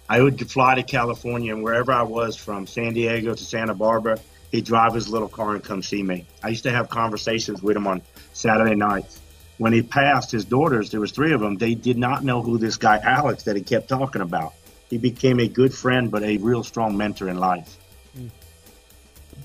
I 0.09 0.21
would 0.21 0.51
fly 0.51 0.75
to 0.75 0.83
California, 0.83 1.55
and 1.55 1.63
wherever 1.63 1.93
I 1.93 2.03
was, 2.03 2.37
from 2.37 2.67
San 2.67 2.95
Diego 2.95 3.35
to 3.35 3.45
Santa 3.45 3.75
Barbara, 3.75 4.19
he'd 4.51 4.65
drive 4.65 4.95
his 4.95 5.09
little 5.09 5.29
car 5.29 5.55
and 5.55 5.63
come 5.63 5.83
see 5.83 6.03
me. 6.03 6.27
I 6.43 6.49
used 6.49 6.65
to 6.65 6.73
have 6.73 6.89
conversations 6.89 7.63
with 7.63 7.77
him 7.77 7.87
on 7.87 8.03
Saturday 8.33 8.75
nights 8.75 9.21
when 9.61 9.75
he 9.75 9.83
passed 9.83 10.31
his 10.31 10.47
daughters, 10.47 10.91
there 10.91 11.01
was 11.01 11.13
three 11.13 11.35
of 11.35 11.43
them. 11.43 11.59
They 11.59 11.75
did 11.75 11.99
not 11.99 12.25
know 12.25 12.41
who 12.41 12.57
this 12.57 12.79
guy 12.79 12.97
Alex 12.97 13.43
that 13.43 13.57
he 13.57 13.63
kept 13.63 13.89
talking 13.89 14.23
about. 14.23 14.55
He 14.89 14.97
became 14.97 15.39
a 15.39 15.49
good 15.49 15.75
friend, 15.75 16.11
but 16.11 16.23
a 16.23 16.39
real 16.39 16.65
strong 16.65 16.97
mentor 16.97 17.29
in 17.29 17.39
life. 17.39 17.77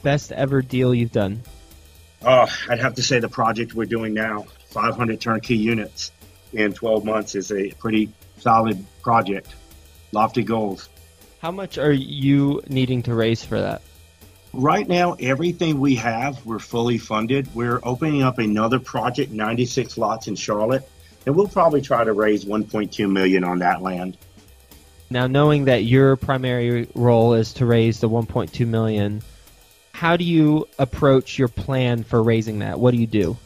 Best 0.03 0.31
ever 0.31 0.61
deal 0.61 0.95
you've 0.95 1.11
done? 1.11 1.41
Oh, 2.23 2.47
I'd 2.69 2.79
have 2.79 2.95
to 2.95 3.03
say 3.03 3.19
the 3.19 3.29
project 3.29 3.73
we're 3.73 3.85
doing 3.85 4.13
now, 4.13 4.45
500 4.69 5.19
turnkey 5.21 5.57
units 5.57 6.11
in 6.53 6.73
12 6.73 7.05
months, 7.05 7.35
is 7.35 7.51
a 7.51 7.71
pretty 7.71 8.11
solid 8.37 8.83
project. 9.01 9.53
Lofty 10.11 10.43
goals. 10.43 10.89
How 11.39 11.51
much 11.51 11.77
are 11.77 11.91
you 11.91 12.61
needing 12.67 13.03
to 13.03 13.13
raise 13.13 13.43
for 13.43 13.59
that? 13.59 13.81
Right 14.53 14.87
now, 14.87 15.13
everything 15.19 15.79
we 15.79 15.95
have, 15.95 16.43
we're 16.45 16.59
fully 16.59 16.97
funded. 16.97 17.53
We're 17.53 17.79
opening 17.83 18.23
up 18.23 18.39
another 18.39 18.79
project, 18.79 19.31
96 19.31 19.97
lots 19.97 20.27
in 20.27 20.35
Charlotte, 20.35 20.89
and 21.25 21.35
we'll 21.35 21.49
probably 21.49 21.81
try 21.81 22.03
to 22.03 22.13
raise 22.13 22.45
1.2 22.45 23.11
million 23.11 23.43
on 23.43 23.59
that 23.59 23.81
land. 23.81 24.17
Now, 25.09 25.27
knowing 25.27 25.65
that 25.65 25.83
your 25.83 26.15
primary 26.15 26.87
role 26.95 27.33
is 27.33 27.53
to 27.55 27.65
raise 27.65 27.99
the 27.99 28.09
1.2 28.09 28.65
million, 28.65 29.21
How 29.95 30.17
do 30.17 30.25
you 30.25 30.67
approach 30.77 31.39
your 31.39 31.47
plan 31.47 32.03
for 32.03 32.21
raising 32.21 32.59
that? 32.59 32.81
What 32.81 32.91
do 32.91 32.97
you 32.97 33.07
do? 33.07 33.37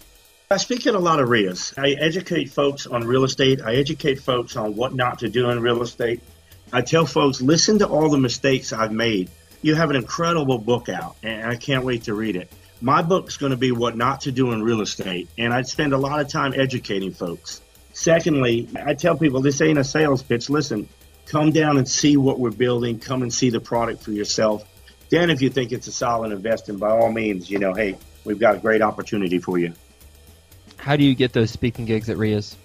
I 0.49 0.57
speak 0.57 0.88
at 0.88 0.95
a 0.95 0.99
lot 0.99 1.19
of 1.19 1.29
REIAs. 1.29 1.77
I 1.77 1.91
educate 1.91 2.49
folks 2.49 2.88
on 2.88 3.05
real 3.05 3.23
estate. 3.23 3.62
I 3.62 3.75
educate 3.75 4.15
folks 4.15 4.55
on 4.55 4.75
what 4.75 4.95
not 4.95 5.19
to 5.19 5.29
do 5.29 5.51
in 5.51 5.59
real 5.59 5.83
estate. 5.83 6.23
I 6.73 6.81
tell 6.81 7.05
folks, 7.05 7.39
listen 7.39 7.77
to 7.79 7.88
all 7.88 8.09
the 8.09 8.17
mistakes 8.17 8.73
I've 8.73 8.91
made. 8.91 9.29
You 9.62 9.75
have 9.75 9.91
an 9.91 9.95
incredible 9.95 10.57
book 10.57 10.89
out, 10.89 11.17
and 11.21 11.45
I 11.45 11.55
can't 11.55 11.85
wait 11.85 12.05
to 12.05 12.15
read 12.15 12.35
it. 12.35 12.51
My 12.81 13.03
book's 13.03 13.38
going 13.38 13.51
to 13.51 13.57
be 13.57 13.71
what 13.71 13.95
not 13.95 14.21
to 14.21 14.31
do 14.31 14.51
in 14.51 14.63
real 14.63 14.81
estate, 14.81 15.29
and 15.38 15.53
I 15.53 15.62
spend 15.62 15.93
a 15.93 15.99
lot 15.99 16.19
of 16.19 16.29
time 16.29 16.55
educating 16.55 17.12
folks. 17.12 17.62
Secondly, 17.93 18.67
I 18.75 18.95
tell 18.95 19.15
people 19.15 19.41
this 19.41 19.62
ain't 19.62 19.77
a 19.77 19.83
sales 19.83 20.23
pitch. 20.23 20.49
Listen, 20.49 20.89
come 21.27 21.51
down 21.51 21.77
and 21.77 21.88
see 21.88 22.17
what 22.17 22.39
we're 22.39 22.49
building. 22.49 22.97
Come 22.97 23.21
and 23.21 23.31
see 23.31 23.51
the 23.51 23.59
product 23.59 24.01
for 24.01 24.12
yourself. 24.12 24.65
Then, 25.09 25.29
if 25.29 25.41
you 25.41 25.49
think 25.49 25.71
it's 25.71 25.87
a 25.87 25.91
solid 25.91 26.31
investment, 26.31 26.79
by 26.79 26.91
all 26.91 27.11
means, 27.11 27.49
you 27.49 27.57
know, 27.59 27.73
hey, 27.73 27.97
we've 28.23 28.39
got 28.39 28.55
a 28.55 28.59
great 28.59 28.81
opportunity 28.81 29.39
for 29.39 29.57
you. 29.57 29.73
How 30.77 30.95
do 30.95 31.03
you 31.03 31.15
get 31.15 31.33
those 31.33 31.51
speaking 31.51 31.85
gigs 31.85 32.09
at 32.09 32.17
REIAs? 32.17 32.55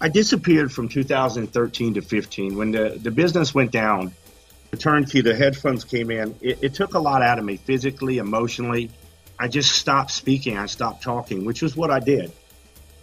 I 0.00 0.08
disappeared 0.08 0.72
from 0.72 0.88
2013 0.88 1.94
to 1.94 2.02
15 2.02 2.56
when 2.56 2.72
the, 2.72 2.98
the 3.00 3.10
business 3.10 3.54
went 3.54 3.70
down. 3.70 4.12
The 4.70 4.76
turnkey, 4.76 5.20
the 5.20 5.34
hedge 5.34 5.56
funds 5.56 5.84
came 5.84 6.10
in. 6.10 6.34
It, 6.40 6.58
it 6.62 6.74
took 6.74 6.94
a 6.94 6.98
lot 6.98 7.22
out 7.22 7.38
of 7.38 7.44
me 7.44 7.56
physically, 7.58 8.18
emotionally. 8.18 8.90
I 9.38 9.48
just 9.48 9.72
stopped 9.72 10.10
speaking. 10.10 10.58
I 10.58 10.66
stopped 10.66 11.02
talking, 11.02 11.44
which 11.44 11.62
was 11.62 11.76
what 11.76 11.90
I 11.90 12.00
did. 12.00 12.32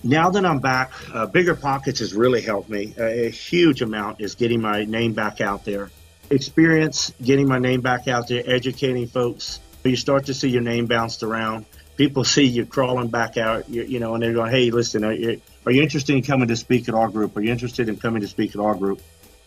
Now 0.04 0.32
that 0.32 0.46
I'm 0.46 0.60
back, 0.60 0.92
uh, 1.14 1.28
Bigger 1.28 1.56
Pockets 1.56 2.00
has 2.00 2.14
really 2.14 2.42
helped 2.42 2.70
me. 2.70 2.94
A, 2.98 3.28
a 3.28 3.30
huge 3.30 3.82
amount 3.82 4.20
is 4.20 4.36
getting 4.36 4.62
my 4.62 4.84
name 4.86 5.14
back 5.14 5.42
out 5.42 5.64
there. 5.64 5.92
Experience 6.32 7.14
getting 7.22 7.48
my 7.48 7.60
name 7.60 7.82
back 7.82 8.08
out 8.08 8.28
there, 8.28 8.42
educating 8.46 9.08
folks. 9.08 9.60
You 9.84 9.96
start 9.96 10.26
to 10.26 10.34
see 10.34 10.50
your 10.50 10.62
name 10.62 10.86
bounced 10.88 11.24
around 11.24 11.66
people 12.02 12.24
see 12.36 12.44
you 12.44 12.66
crawling 12.66 13.10
back 13.10 13.38
out, 13.38 13.70
you, 13.70 13.84
you 13.84 14.00
know, 14.00 14.14
and 14.14 14.24
they're 14.24 14.34
going, 14.34 14.52
"Hey, 14.52 14.72
listen, 14.72 15.04
are 15.04 15.14
you, 15.14 15.42
are 15.66 15.72
you 15.72 15.82
interested 15.82 16.16
in 16.16 16.24
coming 16.24 16.48
to 16.48 16.56
speak 16.56 16.90
at 16.90 16.96
our 16.96 17.10
group? 17.10 17.38
Are 17.38 17.42
you 17.42 17.52
interested 17.52 17.90
in 17.90 17.98
coming 17.98 18.22
to 18.22 18.28
speak 18.28 18.56
at 18.56 18.62
our 18.62 18.76
group?" 18.76 19.02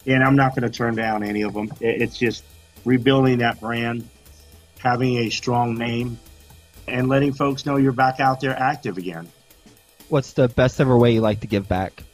And 0.07 0.23
I'm 0.23 0.37
not 0.37 0.55
going 0.55 0.71
to 0.71 0.77
turn 0.77 0.95
down 0.95 1.23
any 1.23 1.43
of 1.43 1.55
them. 1.55 1.73
It's 1.81 2.19
just 2.19 2.45
rebuilding 2.85 3.39
that 3.39 3.61
brand, 3.61 4.09
having 4.79 5.17
a 5.19 5.31
strong 5.31 5.77
name, 5.77 6.19
and 6.87 7.09
letting 7.09 7.33
folks 7.33 7.65
know 7.65 7.77
you're 7.77 7.93
back 7.93 8.21
out 8.21 8.41
there 8.41 8.57
active 8.57 8.99
again. 8.99 9.29
What's 10.11 10.35
the 10.35 10.49
best 10.49 10.81
ever 10.81 10.97
way 10.97 11.15
you 11.15 11.23
like 11.23 11.41
to 11.41 11.47
give 11.47 11.67
back? 11.67 12.05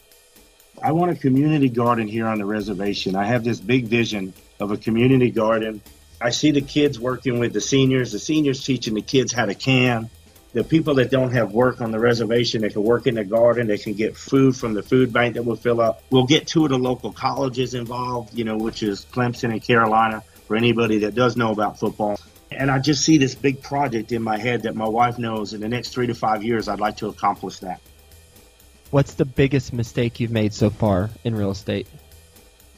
I 0.83 0.93
want 0.93 1.11
a 1.11 1.15
community 1.15 1.69
garden 1.69 2.09
here 2.09 2.27
on 2.27 2.39
the 2.39 2.45
reservation. 2.47 3.15
I 3.15 3.25
have 3.25 3.45
this 3.45 3.61
big 3.61 3.87
vision 3.87 4.33
of 4.59 4.71
a 4.71 4.77
community 4.77 5.31
garden. 5.31 5.83
I 6.21 6.31
see 6.31 6.51
the 6.53 6.63
kids 6.63 6.99
working 6.99 7.39
with 7.39 7.53
the 7.53 7.61
seniors, 7.61 8.13
the 8.13 8.19
seniors 8.19 8.65
teaching 8.65 8.95
the 8.95 9.03
kids 9.03 9.33
how 9.33 9.47
to 9.47 9.55
can, 9.55 10.09
the 10.53 10.65
people 10.65 10.95
that 10.95 11.11
don't 11.11 11.33
have 11.33 11.53
work 11.53 11.81
on 11.81 11.91
the 11.91 11.99
reservation, 11.99 12.63
they 12.63 12.71
can 12.71 12.83
work 12.83 13.07
in 13.07 13.15
the 13.15 13.25
garden, 13.25 13.67
they 13.67 13.79
can 13.79 13.93
get 13.93 14.17
food 14.17 14.57
from 14.57 14.75
the 14.75 14.83
food 14.83 15.13
bank 15.13 15.35
that 15.35 15.45
will 15.45 15.57
fill 15.57 15.81
up. 15.81 16.03
We'll 16.11 16.27
get 16.27 16.47
two 16.47 16.65
of 16.65 16.71
the 16.71 16.79
local 16.79 17.13
colleges 17.13 17.75
involved, 17.75 18.35
you 18.35 18.45
know, 18.45 18.57
which 18.57 18.83
is 18.83 19.07
Clemson 19.13 19.53
and 19.53 19.63
Carolina 19.63 20.23
for 20.47 20.57
anybody 20.57 20.99
that 20.99 21.15
does 21.15 21.37
know 21.37 21.53
about 21.53 21.79
football. 21.79 22.19
And 22.51 22.71
I 22.71 22.79
just 22.79 23.05
see 23.05 23.19
this 23.19 23.35
big 23.35 23.63
project 23.63 24.13
in 24.13 24.23
my 24.23 24.39
head 24.39 24.63
that 24.63 24.75
my 24.75 24.89
wife 24.89 25.19
knows 25.19 25.53
in 25.53 25.61
the 25.61 25.69
next 25.69 25.91
three 25.91 26.07
to 26.07 26.15
five 26.15 26.43
years, 26.43 26.69
I'd 26.69 26.81
like 26.81 26.97
to 26.99 27.09
accomplish 27.09 27.61
that. 27.61 27.81
What's 28.91 29.15
the 29.15 29.25
biggest 29.25 29.73
mistake 29.73 30.19
you've 30.19 30.33
made 30.33 30.53
so 30.53 30.69
far 30.69 31.11
in 31.23 31.37
real 31.37 31.53
estate? 31.53 31.87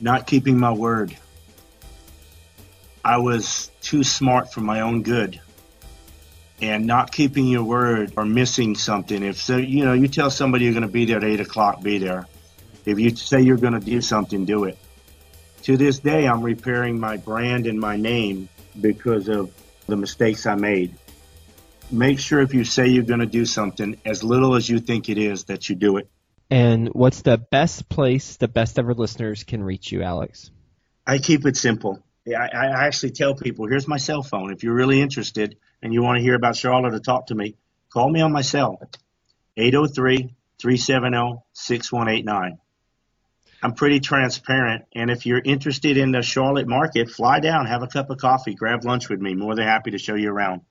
Not 0.01 0.27
keeping 0.27 0.59
my 0.59 0.73
word. 0.73 1.17
I 3.05 3.17
was 3.19 3.71
too 3.81 4.05
smart 4.05 4.53
for 4.53 4.61
my 4.61 4.81
own 4.81 5.03
good 5.03 5.41
and 6.61 6.87
not 6.87 7.11
keeping 7.11 7.47
your 7.47 7.65
word 7.65 8.13
or 8.17 8.25
missing 8.25 8.77
something. 8.77 9.23
If 9.23 9.39
so, 9.39 9.57
you 9.57 9.85
know, 9.85 9.95
you 9.95 10.07
tell 10.07 10.31
somebody 10.31 10.65
you're 10.65 10.75
going 10.75 10.83
to 10.83 10.89
be 10.89 11.07
there 11.07 11.17
at 11.17 11.25
eight 11.25 11.41
o'clock, 11.41 11.83
be 11.83 11.99
there. 11.99 12.29
If 12.85 12.99
you 12.99 13.17
say 13.17 13.41
you're 13.41 13.57
going 13.57 13.73
to 13.73 13.81
do 13.81 14.01
something, 14.01 14.45
do 14.45 14.65
it. 14.65 14.79
To 15.63 15.77
this 15.77 15.99
day, 15.99 16.29
I'm 16.29 16.43
repairing 16.43 17.01
my 17.01 17.17
brand 17.17 17.67
and 17.67 17.81
my 17.81 17.97
name 17.97 18.49
because 18.81 19.29
of 19.29 19.53
the 19.87 19.97
mistakes 19.97 20.47
I 20.47 20.57
made. 20.57 20.95
Make 21.93 22.19
sure 22.19 22.41
if 22.41 22.55
you 22.55 22.65
say 22.65 22.89
you're 22.89 23.05
going 23.05 23.21
to 23.21 23.27
do 23.27 23.45
something, 23.45 24.01
as 24.05 24.25
little 24.25 24.55
as 24.55 24.69
you 24.69 24.81
think 24.81 25.09
it 25.09 25.19
is, 25.19 25.45
that 25.45 25.69
you 25.69 25.77
do 25.77 25.99
it. 25.99 26.09
And 26.51 26.89
what's 26.89 27.23
the 27.23 27.39
best 27.39 27.89
place 27.89 28.37
the 28.37 28.49
best 28.49 28.79
ever 28.79 28.95
listeners 28.95 29.45
can 29.45 29.63
reach 29.63 29.93
you, 29.93 30.03
Alex? 30.03 30.51
I 31.07 31.19
keep 31.19 31.47
it 31.47 31.57
simple. 31.57 32.03
I, 32.27 32.49
I 32.55 32.87
actually 32.87 33.13
tell 33.13 33.35
people, 33.35 33.67
here's 33.67 33.87
my 33.87 33.99
cell 33.99 34.23
phone. 34.23 34.53
If 34.53 34.63
you're 34.63 34.75
really 34.75 35.01
interested, 35.01 35.57
and 35.83 35.93
you 35.93 36.03
want 36.03 36.19
to 36.19 36.23
hear 36.23 36.35
about 36.35 36.57
Charlotte 36.57 36.95
or 36.95 37.01
talk 37.01 37.27
to 37.27 37.35
me, 37.35 37.57
call 37.93 38.09
me 38.09 38.21
on 38.21 38.33
my 38.33 38.43
cell, 38.43 38.81
803-370-6189. 39.59 42.59
I'm 43.65 43.75
pretty 43.75 44.01
transparent. 44.01 44.87
And 44.95 45.11
if 45.11 45.27
you're 45.27 45.43
interested 45.45 45.97
in 45.97 46.13
the 46.13 46.23
Charlotte 46.23 46.67
market, 46.67 47.11
fly 47.11 47.41
down, 47.41 47.67
have 47.67 47.83
a 47.83 47.87
cup 47.87 48.11
of 48.11 48.19
coffee, 48.19 48.55
grab 48.55 48.85
lunch 48.85 49.09
with 49.09 49.21
me. 49.21 49.35
More 49.35 49.55
than 49.55 49.67
happy 49.67 49.93
to 49.93 49.99
show 49.99 50.15
you 50.15 50.31
around. 50.31 50.63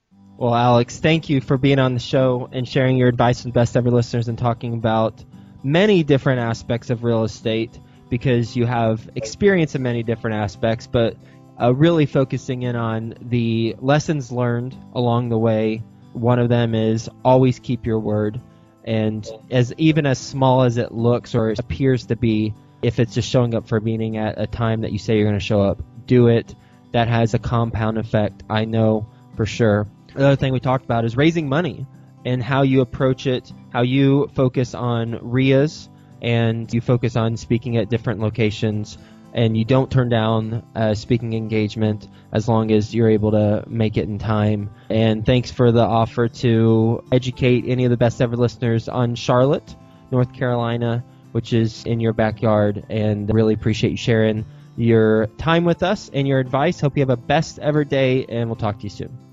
Well, 0.41 0.55
Alex, 0.55 0.99
thank 0.99 1.29
you 1.29 1.39
for 1.39 1.55
being 1.55 1.77
on 1.77 1.93
the 1.93 1.99
show 1.99 2.49
and 2.51 2.67
sharing 2.67 2.97
your 2.97 3.09
advice 3.09 3.45
with 3.45 3.53
best 3.53 3.77
ever 3.77 3.91
listeners 3.91 4.27
and 4.27 4.35
talking 4.35 4.73
about 4.73 5.23
many 5.61 6.01
different 6.01 6.39
aspects 6.39 6.89
of 6.89 7.03
real 7.03 7.23
estate 7.23 7.79
because 8.09 8.55
you 8.55 8.65
have 8.65 9.07
experience 9.15 9.75
in 9.75 9.83
many 9.83 10.01
different 10.01 10.37
aspects, 10.37 10.87
but 10.87 11.15
uh, 11.61 11.71
really 11.71 12.07
focusing 12.07 12.63
in 12.63 12.75
on 12.75 13.13
the 13.21 13.75
lessons 13.81 14.31
learned 14.31 14.75
along 14.93 15.29
the 15.29 15.37
way. 15.37 15.83
One 16.13 16.39
of 16.39 16.49
them 16.49 16.73
is 16.73 17.07
always 17.23 17.59
keep 17.59 17.85
your 17.85 17.99
word, 17.99 18.41
and 18.83 19.29
as 19.51 19.71
even 19.77 20.07
as 20.07 20.17
small 20.17 20.63
as 20.63 20.77
it 20.77 20.91
looks 20.91 21.35
or 21.35 21.51
appears 21.51 22.07
to 22.07 22.15
be, 22.15 22.55
if 22.81 22.97
it's 22.97 23.13
just 23.13 23.29
showing 23.29 23.53
up 23.53 23.67
for 23.67 23.77
a 23.77 23.81
meeting 23.81 24.17
at 24.17 24.41
a 24.41 24.47
time 24.47 24.81
that 24.81 24.91
you 24.91 24.97
say 24.97 25.17
you're 25.17 25.27
going 25.27 25.37
to 25.37 25.45
show 25.45 25.61
up, 25.61 25.83
do 26.07 26.29
it. 26.29 26.55
That 26.93 27.09
has 27.09 27.35
a 27.35 27.39
compound 27.39 27.99
effect. 27.99 28.41
I 28.49 28.65
know 28.65 29.07
for 29.35 29.45
sure. 29.45 29.87
Another 30.15 30.35
thing 30.35 30.53
we 30.53 30.59
talked 30.59 30.83
about 30.85 31.05
is 31.05 31.15
raising 31.15 31.47
money 31.47 31.85
and 32.25 32.43
how 32.43 32.61
you 32.63 32.81
approach 32.81 33.27
it, 33.27 33.51
how 33.71 33.81
you 33.81 34.29
focus 34.33 34.73
on 34.73 35.19
REIAs 35.19 35.89
and 36.21 36.71
you 36.73 36.81
focus 36.81 37.15
on 37.15 37.37
speaking 37.37 37.77
at 37.77 37.89
different 37.89 38.19
locations 38.19 38.97
and 39.33 39.55
you 39.55 39.63
don't 39.63 39.89
turn 39.89 40.09
down 40.09 40.63
a 40.75 40.95
speaking 40.95 41.33
engagement 41.33 42.07
as 42.33 42.47
long 42.47 42.71
as 42.71 42.93
you're 42.93 43.09
able 43.09 43.31
to 43.31 43.63
make 43.67 43.97
it 43.97 44.07
in 44.07 44.19
time. 44.19 44.69
And 44.89 45.25
thanks 45.25 45.49
for 45.51 45.71
the 45.71 45.83
offer 45.83 46.27
to 46.27 47.03
educate 47.11 47.63
any 47.67 47.85
of 47.85 47.91
the 47.91 47.97
best 47.97 48.21
ever 48.21 48.35
listeners 48.35 48.89
on 48.89 49.15
Charlotte, 49.15 49.75
North 50.11 50.33
Carolina, 50.33 51.03
which 51.31 51.53
is 51.53 51.85
in 51.85 52.01
your 52.01 52.13
backyard. 52.13 52.85
And 52.89 53.33
really 53.33 53.53
appreciate 53.53 53.91
you 53.91 53.97
sharing 53.97 54.45
your 54.75 55.27
time 55.37 55.63
with 55.63 55.81
us 55.81 56.09
and 56.13 56.27
your 56.27 56.39
advice. 56.39 56.81
Hope 56.81 56.97
you 56.97 57.01
have 57.01 57.09
a 57.09 57.17
best 57.17 57.59
ever 57.59 57.85
day, 57.85 58.25
and 58.27 58.49
we'll 58.49 58.57
talk 58.57 58.79
to 58.79 58.83
you 58.83 58.89
soon. 58.89 59.30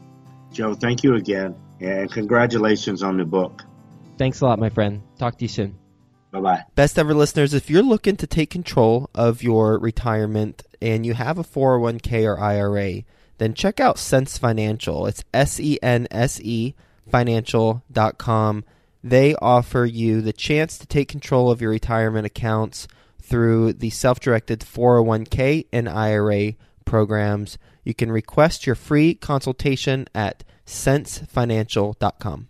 Joe, 0.52 0.74
thank 0.74 1.02
you 1.02 1.14
again, 1.14 1.54
and 1.80 2.10
congratulations 2.10 3.02
on 3.02 3.16
the 3.16 3.24
book. 3.24 3.64
Thanks 4.16 4.40
a 4.40 4.46
lot, 4.46 4.58
my 4.58 4.70
friend. 4.70 5.02
Talk 5.18 5.38
to 5.38 5.44
you 5.44 5.48
soon. 5.48 5.78
Bye 6.30 6.40
bye. 6.40 6.64
Best 6.74 6.98
ever 6.98 7.14
listeners, 7.14 7.54
if 7.54 7.70
you're 7.70 7.82
looking 7.82 8.16
to 8.16 8.26
take 8.26 8.50
control 8.50 9.08
of 9.14 9.42
your 9.42 9.78
retirement 9.78 10.62
and 10.82 11.06
you 11.06 11.14
have 11.14 11.38
a 11.38 11.44
401k 11.44 12.24
or 12.24 12.38
IRA, 12.38 13.02
then 13.38 13.54
check 13.54 13.80
out 13.80 13.98
Sense 13.98 14.36
Financial. 14.36 15.06
It's 15.06 15.24
S 15.32 15.58
E 15.58 15.78
N 15.82 16.06
S 16.10 16.40
E 16.40 16.74
financial.com. 17.10 18.64
They 19.02 19.34
offer 19.36 19.84
you 19.84 20.20
the 20.20 20.32
chance 20.32 20.76
to 20.78 20.86
take 20.86 21.08
control 21.08 21.50
of 21.50 21.62
your 21.62 21.70
retirement 21.70 22.26
accounts 22.26 22.88
through 23.22 23.74
the 23.74 23.90
self 23.90 24.20
directed 24.20 24.60
401k 24.60 25.66
and 25.72 25.88
IRA 25.88 26.54
programs. 26.84 27.58
You 27.88 27.94
can 27.94 28.12
request 28.12 28.66
your 28.66 28.74
free 28.74 29.14
consultation 29.14 30.08
at 30.14 30.44
sensefinancial.com. 30.66 32.48